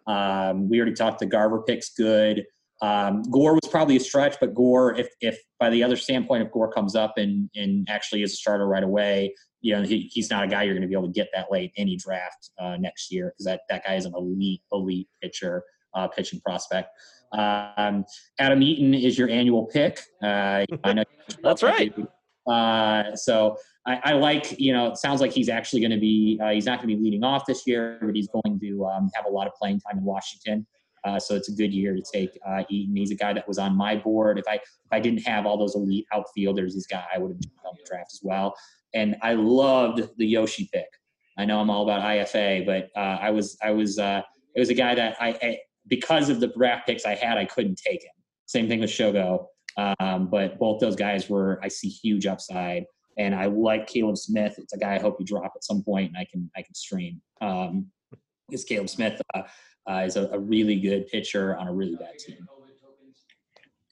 [0.06, 2.44] Um, we already talked the Garver pick's good.
[2.82, 6.52] Um, Gore was probably a stretch, but Gore, if if by the other standpoint, if
[6.52, 10.30] Gore comes up and and actually is a starter right away, you know he, he's
[10.30, 12.76] not a guy you're going to be able to get that late any draft uh,
[12.76, 15.62] next year because that that guy is an elite elite pitcher,
[15.94, 16.90] uh, pitching prospect.
[17.32, 18.04] Um,
[18.38, 20.00] Adam Eaton is your annual pick.
[20.22, 21.04] Uh, I know
[21.42, 21.94] that's right.
[22.46, 23.56] Uh, so
[23.86, 26.64] I, I, like, you know, it sounds like he's actually going to be, uh, he's
[26.64, 29.28] not going to be leading off this year, but he's going to um, have a
[29.28, 30.66] lot of playing time in Washington.
[31.06, 32.96] Uh, so it's a good year to take uh, Eaton.
[32.96, 34.38] He's a guy that was on my board.
[34.38, 37.40] If I if I didn't have all those elite outfielders, this guy I would have
[37.40, 38.54] jumped the draft as well.
[38.92, 40.88] And I loved the Yoshi pick.
[41.38, 44.22] I know I'm all about IFA, but uh, I was I was uh,
[44.56, 47.44] it was a guy that I, I, because of the draft picks I had, I
[47.44, 48.12] couldn't take him.
[48.46, 49.46] Same thing with Shogo.
[50.00, 52.84] Um, but both those guys were I see huge upside,
[53.16, 54.54] and I like Caleb Smith.
[54.58, 56.74] It's a guy I hope you drop at some point, and I can I can
[56.74, 57.20] stream.
[57.40, 57.92] Um,
[58.48, 59.42] because Caleb Smith uh,
[59.88, 62.46] uh, is a, a, really good pitcher on a really bad team.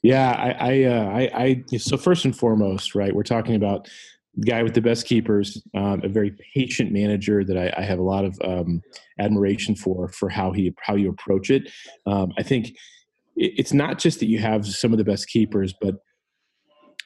[0.03, 3.87] Yeah, I, I, uh, I, I, so first and foremost, right, we're talking about
[4.35, 7.99] the guy with the best keepers, um, a very patient manager that I, I have
[7.99, 8.81] a lot of um,
[9.19, 11.71] admiration for for how he how you approach it.
[12.05, 12.67] Um, I think
[13.35, 15.95] it, it's not just that you have some of the best keepers, but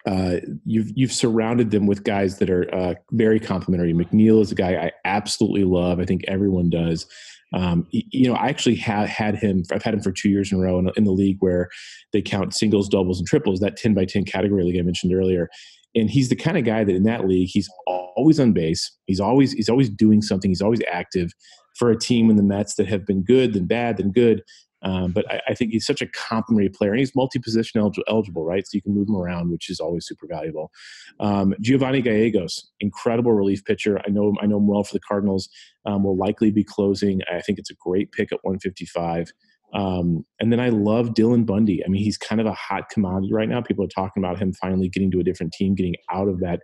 [0.05, 3.93] uh, you've you've surrounded them with guys that are uh, very complimentary.
[3.93, 5.99] McNeil is a guy I absolutely love.
[5.99, 7.05] I think everyone does.
[7.51, 9.63] Um, you know, I actually had had him.
[9.71, 11.69] I've had him for two years in a row in, in the league where
[12.13, 13.59] they count singles, doubles, and triples.
[13.59, 15.49] That ten by ten category league I mentioned earlier
[15.95, 19.19] and he's the kind of guy that in that league he's always on base he's
[19.19, 21.31] always he's always doing something he's always active
[21.77, 24.43] for a team in the mets that have been good then bad then good
[24.81, 28.65] um, but I, I, think he's such a complimentary player and he's multi-position eligible right
[28.65, 30.71] so you can move him around which is always super valuable
[31.19, 35.49] um, giovanny gallegos incredible relief pitcher i know i know him well for the cardinals
[35.85, 39.31] um, will likely be closing i think it's a great pick at 155
[39.73, 41.83] um, and then I love Dylan Bundy.
[41.85, 43.61] I mean, he's kind of a hot commodity right now.
[43.61, 46.61] People are talking about him finally getting to a different team, getting out of that,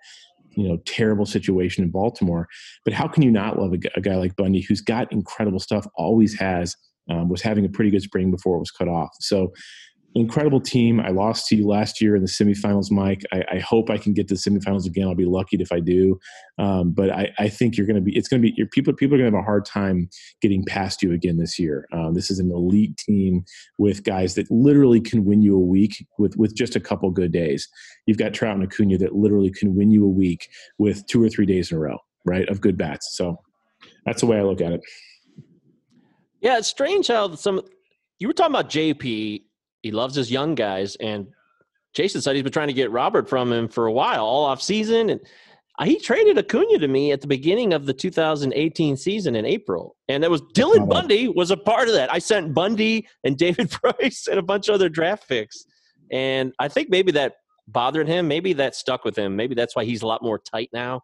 [0.56, 2.48] you know, terrible situation in Baltimore.
[2.84, 5.88] But how can you not love a, a guy like Bundy, who's got incredible stuff,
[5.96, 6.76] always has,
[7.10, 9.12] um, was having a pretty good spring before it was cut off.
[9.20, 9.52] So
[10.16, 11.02] incredible team.
[11.02, 13.22] I lost to you last year in the semifinals, Mike.
[13.34, 15.08] I, I hope I can get to the semifinals again.
[15.08, 16.18] I'll be lucky if I do.
[16.58, 18.16] Um, but I, I, think you're going to be.
[18.18, 18.54] It's going to be.
[18.56, 18.94] Your people.
[18.94, 20.10] People are going to have a hard time
[20.42, 21.86] getting past you again this year.
[21.92, 23.44] Um, this is an elite team
[23.78, 27.34] with guys that literally can win you a week with with just a couple good
[27.34, 27.68] days.
[28.06, 30.50] You've got Trout and Acuna that literally can win you a week
[30.80, 32.48] with two or three days in a row, right?
[32.48, 33.16] Of good bats.
[33.18, 33.38] So
[34.06, 34.82] that's the way I look at it.
[36.46, 37.62] Yeah, it's strange how some.
[38.20, 39.42] You were talking about JP
[39.86, 40.96] he loves his young guys.
[40.96, 41.28] And
[41.94, 44.60] Jason said he's been trying to get Robert from him for a while, all off
[44.60, 45.12] season.
[45.12, 45.20] And
[45.84, 49.96] he traded Acuna to me at the beginning of the 2018 season in April.
[50.10, 52.12] And it was Dylan Bundy was a part of that.
[52.12, 55.66] I sent Bundy and David Price and a bunch of other draft picks.
[56.12, 57.36] And I think maybe that
[57.68, 58.28] bothered him.
[58.28, 59.36] Maybe that stuck with him.
[59.36, 61.04] Maybe that's why he's a lot more tight now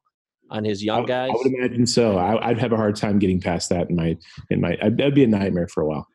[0.52, 1.32] on his young guys.
[1.32, 2.18] I, would imagine so.
[2.18, 4.18] I, would have a hard time getting past that in my
[4.50, 4.78] in my.
[4.82, 6.08] That'd be a nightmare for a while.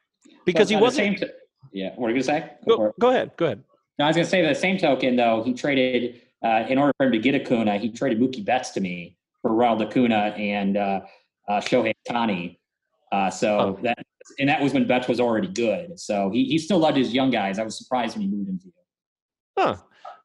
[0.44, 1.24] Because he wasn't.
[1.72, 1.90] Yeah.
[1.96, 2.52] What are you going to say?
[2.68, 3.32] Go, go, go, ahead.
[3.36, 3.64] Go ahead.
[3.98, 6.92] No, I was going to say the same token, though, he traded, uh, in order
[6.96, 10.76] for him to get Acuna, he traded Mookie Betts to me for Ronald Acuna and
[10.76, 11.00] uh,
[11.48, 12.58] uh, Shohei Ohtani.
[13.12, 13.78] Uh, so oh.
[13.82, 13.98] that,
[14.38, 15.98] and that was when Betts was already good.
[15.98, 17.58] So he, he still loved his young guys.
[17.58, 18.72] I was surprised when he moved him to you.
[19.58, 19.76] Huh.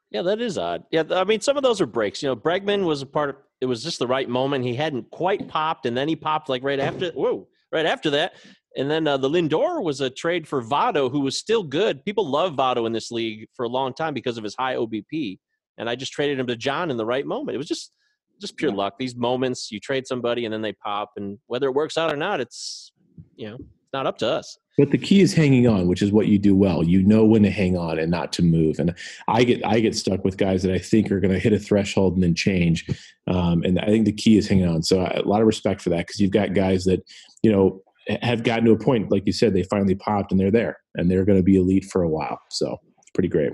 [0.09, 0.83] Yeah, that is odd.
[0.91, 2.21] Yeah, I mean, some of those are breaks.
[2.21, 4.65] You know, Bregman was a part of it was just the right moment.
[4.65, 7.11] He hadn't quite popped, and then he popped like right after.
[7.11, 7.47] Whoa!
[7.71, 8.33] Right after that,
[8.75, 12.03] and then uh, the Lindor was a trade for Votto, who was still good.
[12.05, 15.39] People love Votto in this league for a long time because of his high OBP.
[15.77, 17.55] And I just traded him to John in the right moment.
[17.55, 17.91] It was just
[18.39, 18.95] just pure luck.
[18.97, 22.17] These moments, you trade somebody and then they pop, and whether it works out or
[22.17, 22.91] not, it's
[23.35, 23.57] you know
[23.91, 24.57] it's not up to us.
[24.77, 26.81] But the key is hanging on, which is what you do well.
[26.81, 28.79] You know when to hang on and not to move.
[28.79, 28.95] And
[29.27, 31.59] I get I get stuck with guys that I think are going to hit a
[31.59, 32.87] threshold and then change.
[33.27, 34.81] Um, and I think the key is hanging on.
[34.81, 37.03] So a lot of respect for that because you've got guys that
[37.43, 37.81] you know
[38.21, 41.11] have gotten to a point, like you said, they finally popped and they're there and
[41.11, 42.39] they're going to be elite for a while.
[42.49, 43.51] So it's pretty great.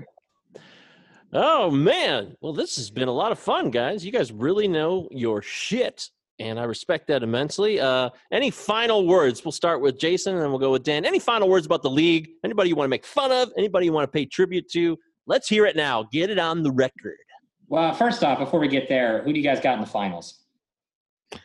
[1.32, 2.36] Oh man.
[2.40, 4.04] Well, this has been a lot of fun, guys.
[4.04, 6.10] You guys really know your shit.
[6.40, 7.80] And I respect that immensely.
[7.80, 9.44] Uh, any final words?
[9.44, 11.04] We'll start with Jason and then we'll go with Dan.
[11.04, 12.28] Any final words about the league?
[12.44, 13.52] Anybody you want to make fun of?
[13.56, 14.96] Anybody you want to pay tribute to?
[15.26, 16.04] Let's hear it now.
[16.12, 17.18] Get it on the record.
[17.66, 20.40] Well, first off, before we get there, who do you guys got in the finals?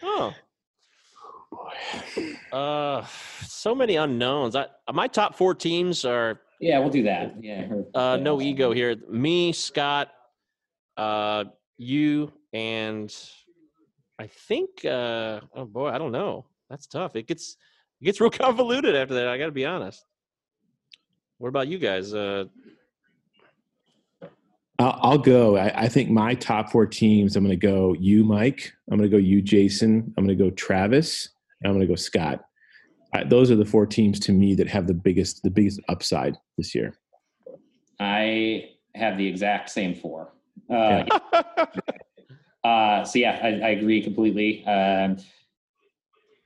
[0.01, 0.33] Oh,
[1.51, 2.57] boy.
[2.57, 3.05] uh,
[3.45, 4.55] so many unknowns.
[4.55, 6.39] I my top four teams are.
[6.61, 7.35] Yeah, we'll do that.
[7.43, 7.67] Yeah.
[7.93, 8.95] Uh, no ego here.
[9.09, 10.11] Me, Scott,
[10.95, 11.43] uh,
[11.77, 13.13] you, and
[14.19, 14.85] I think.
[14.85, 16.45] Uh, oh boy, I don't know.
[16.69, 17.15] That's tough.
[17.15, 17.57] It gets
[18.01, 19.27] it gets real convoluted after that.
[19.27, 20.05] I got to be honest.
[21.37, 22.13] What about you guys?
[22.13, 22.45] Uh,
[24.79, 25.57] I'll, I'll go.
[25.57, 27.35] I, I, think my top four teams.
[27.35, 28.73] I'm going to go you, Mike.
[28.89, 30.13] I'm going to go you, Jason.
[30.17, 31.29] I'm going to go Travis.
[31.63, 32.43] I'm going to go Scott.
[33.13, 36.35] I, those are the four teams to me that have the biggest the biggest upside
[36.57, 36.97] this year.
[37.99, 40.33] I have the exact same four.
[40.69, 41.05] Uh,
[42.63, 44.65] uh, so yeah, I, I agree completely.
[44.65, 45.17] Um,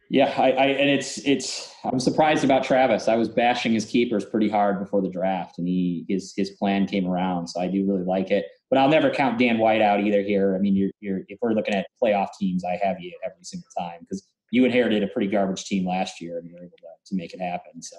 [0.09, 3.07] yeah, I, I, and it's it's I'm surprised about Travis.
[3.07, 6.87] I was bashing his keepers pretty hard before the draft, and he his his plan
[6.87, 7.47] came around.
[7.47, 8.45] So I do really like it.
[8.69, 10.21] But I'll never count Dan White out either.
[10.21, 13.43] Here, I mean, you're, you're if we're looking at playoff teams, I have you every
[13.43, 17.09] single time because you inherited a pretty garbage team last year, and you're able to,
[17.09, 17.81] to make it happen.
[17.81, 17.97] So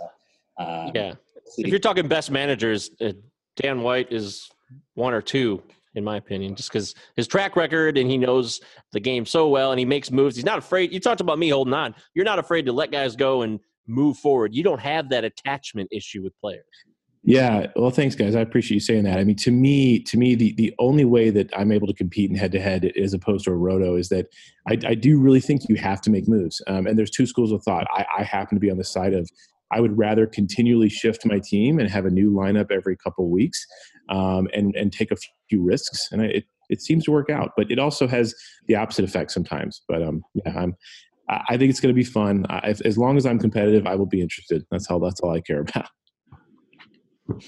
[0.59, 1.13] um, yeah,
[1.59, 3.13] if you're talking best managers, uh,
[3.57, 4.49] Dan White is
[4.95, 5.63] one or two
[5.99, 8.61] in my opinion, just because his track record and he knows
[8.93, 10.37] the game so well and he makes moves.
[10.37, 10.93] He's not afraid.
[10.93, 11.95] You talked about me holding on.
[12.15, 14.55] You're not afraid to let guys go and move forward.
[14.55, 16.65] You don't have that attachment issue with players.
[17.25, 18.35] Yeah, well, thanks, guys.
[18.35, 19.19] I appreciate you saying that.
[19.19, 22.31] I mean, to me, to me, the the only way that I'm able to compete
[22.31, 24.29] in head to head as opposed to a roto is that
[24.67, 26.63] I, I do really think you have to make moves.
[26.69, 27.87] Um, and there's two schools of thought.
[27.91, 29.29] I, I happen to be on the side of
[29.73, 33.65] I would rather continually shift my team and have a new lineup every couple weeks,
[34.09, 35.17] um, and and take a
[35.49, 36.09] few risks.
[36.13, 38.35] And I, it it seems to work out, but it also has
[38.67, 39.83] the opposite effect sometimes.
[39.89, 40.77] But um, yeah, I'm.
[41.31, 42.47] I think it's going to be fun.
[42.49, 44.65] I, as long as I'm competitive, I will be interested.
[44.71, 44.99] That's all.
[44.99, 45.89] That's all I care about.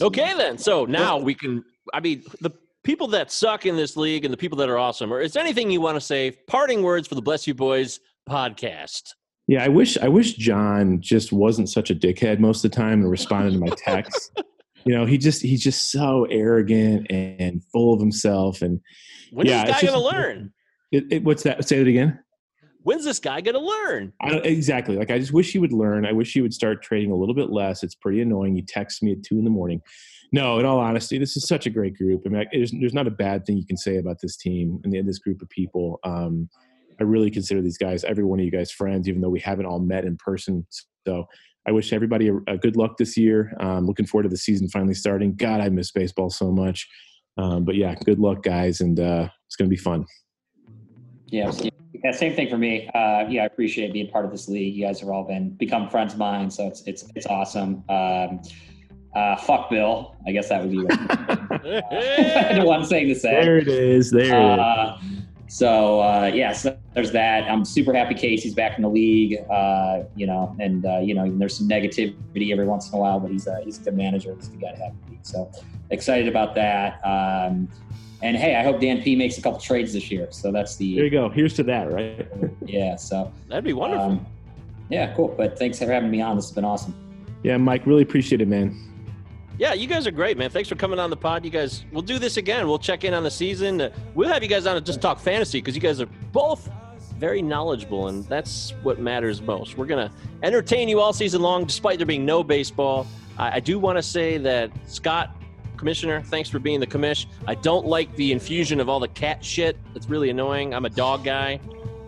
[0.00, 0.58] Okay, then.
[0.58, 1.64] So now we can.
[1.92, 2.50] I mean, the
[2.84, 5.12] people that suck in this league and the people that are awesome.
[5.12, 6.32] Or is there anything you want to say?
[6.46, 9.14] Parting words for the Bless You Boys podcast.
[9.46, 13.00] Yeah, I wish I wish John just wasn't such a dickhead most of the time
[13.00, 14.30] and responded to my texts.
[14.84, 18.62] you know, he just he's just so arrogant and full of himself.
[18.62, 18.80] And
[19.32, 20.52] when's yeah, this guy gonna learn?
[20.92, 21.66] It, it, what's that?
[21.68, 22.18] Say that again.
[22.82, 24.12] When's this guy gonna learn?
[24.22, 24.96] exactly.
[24.96, 26.06] Like I just wish he would learn.
[26.06, 27.82] I wish he would start trading a little bit less.
[27.82, 28.54] It's pretty annoying.
[28.54, 29.82] He texts me at two in the morning.
[30.32, 32.22] No, in all honesty, this is such a great group.
[32.26, 34.92] I mean, there's, there's not a bad thing you can say about this team and
[35.06, 36.00] this group of people.
[36.02, 36.48] Um,
[37.00, 39.66] I really consider these guys, every one of you guys, friends, even though we haven't
[39.66, 40.66] all met in person.
[41.06, 41.26] So
[41.66, 43.54] I wish everybody a, a good luck this year.
[43.60, 45.34] Um, looking forward to the season finally starting.
[45.34, 46.88] God, I miss baseball so much.
[47.36, 50.06] Um, but yeah, good luck, guys, and uh, it's going to be fun.
[51.26, 51.50] Yeah,
[52.04, 52.88] yeah, same thing for me.
[52.94, 54.74] Uh, yeah, I appreciate being part of this league.
[54.74, 57.82] You guys have all been become friends of mine, so it's it's it's awesome.
[57.88, 58.40] Um,
[59.16, 60.16] uh, fuck Bill.
[60.26, 63.30] I guess that would be the one thing to say.
[63.42, 64.10] There it is.
[64.10, 65.56] There uh, it is.
[65.58, 67.50] So uh, yeah, so there's that.
[67.50, 69.38] I'm super happy Casey's back in the league.
[69.50, 73.18] Uh, you know, and uh, you know, there's some negativity every once in a while,
[73.18, 74.34] but he's a he's a good manager.
[74.34, 75.18] He's a guy to have in.
[75.22, 75.50] So
[75.90, 77.00] excited about that.
[77.04, 77.68] Um,
[78.22, 80.28] and hey, I hope Dan P makes a couple trades this year.
[80.30, 81.28] So that's the there you go.
[81.28, 82.26] Here's to that, right?
[82.64, 82.96] yeah.
[82.96, 84.06] So that'd be wonderful.
[84.06, 84.26] Um,
[84.88, 85.28] yeah, cool.
[85.28, 86.36] But thanks for having me on.
[86.36, 86.94] This has been awesome.
[87.42, 88.90] Yeah, Mike, really appreciate it, man.
[89.58, 90.50] Yeah, you guys are great, man.
[90.50, 91.44] Thanks for coming on the pod.
[91.44, 92.66] You guys, we'll do this again.
[92.66, 93.90] We'll check in on the season.
[94.14, 96.68] We'll have you guys on to just talk fantasy because you guys are both
[97.24, 99.78] very knowledgeable, and that's what matters most.
[99.78, 100.12] We're gonna
[100.42, 103.06] entertain you all season long, despite there being no baseball.
[103.38, 105.34] I, I do want to say that Scott,
[105.78, 107.24] Commissioner, thanks for being the commish.
[107.46, 109.78] I don't like the infusion of all the cat shit.
[109.94, 110.74] It's really annoying.
[110.74, 111.60] I'm a dog guy.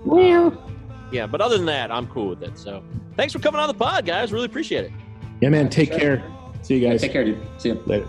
[0.04, 0.70] Well, uh,
[1.10, 2.58] yeah, but other than that, I'm cool with it.
[2.58, 2.84] So,
[3.16, 4.34] thanks for coming on the pod, guys.
[4.34, 4.92] Really appreciate it.
[5.40, 5.70] Yeah, man.
[5.70, 6.22] Take care.
[6.60, 7.00] See you guys.
[7.00, 7.40] Take care, dude.
[7.56, 8.06] See you later.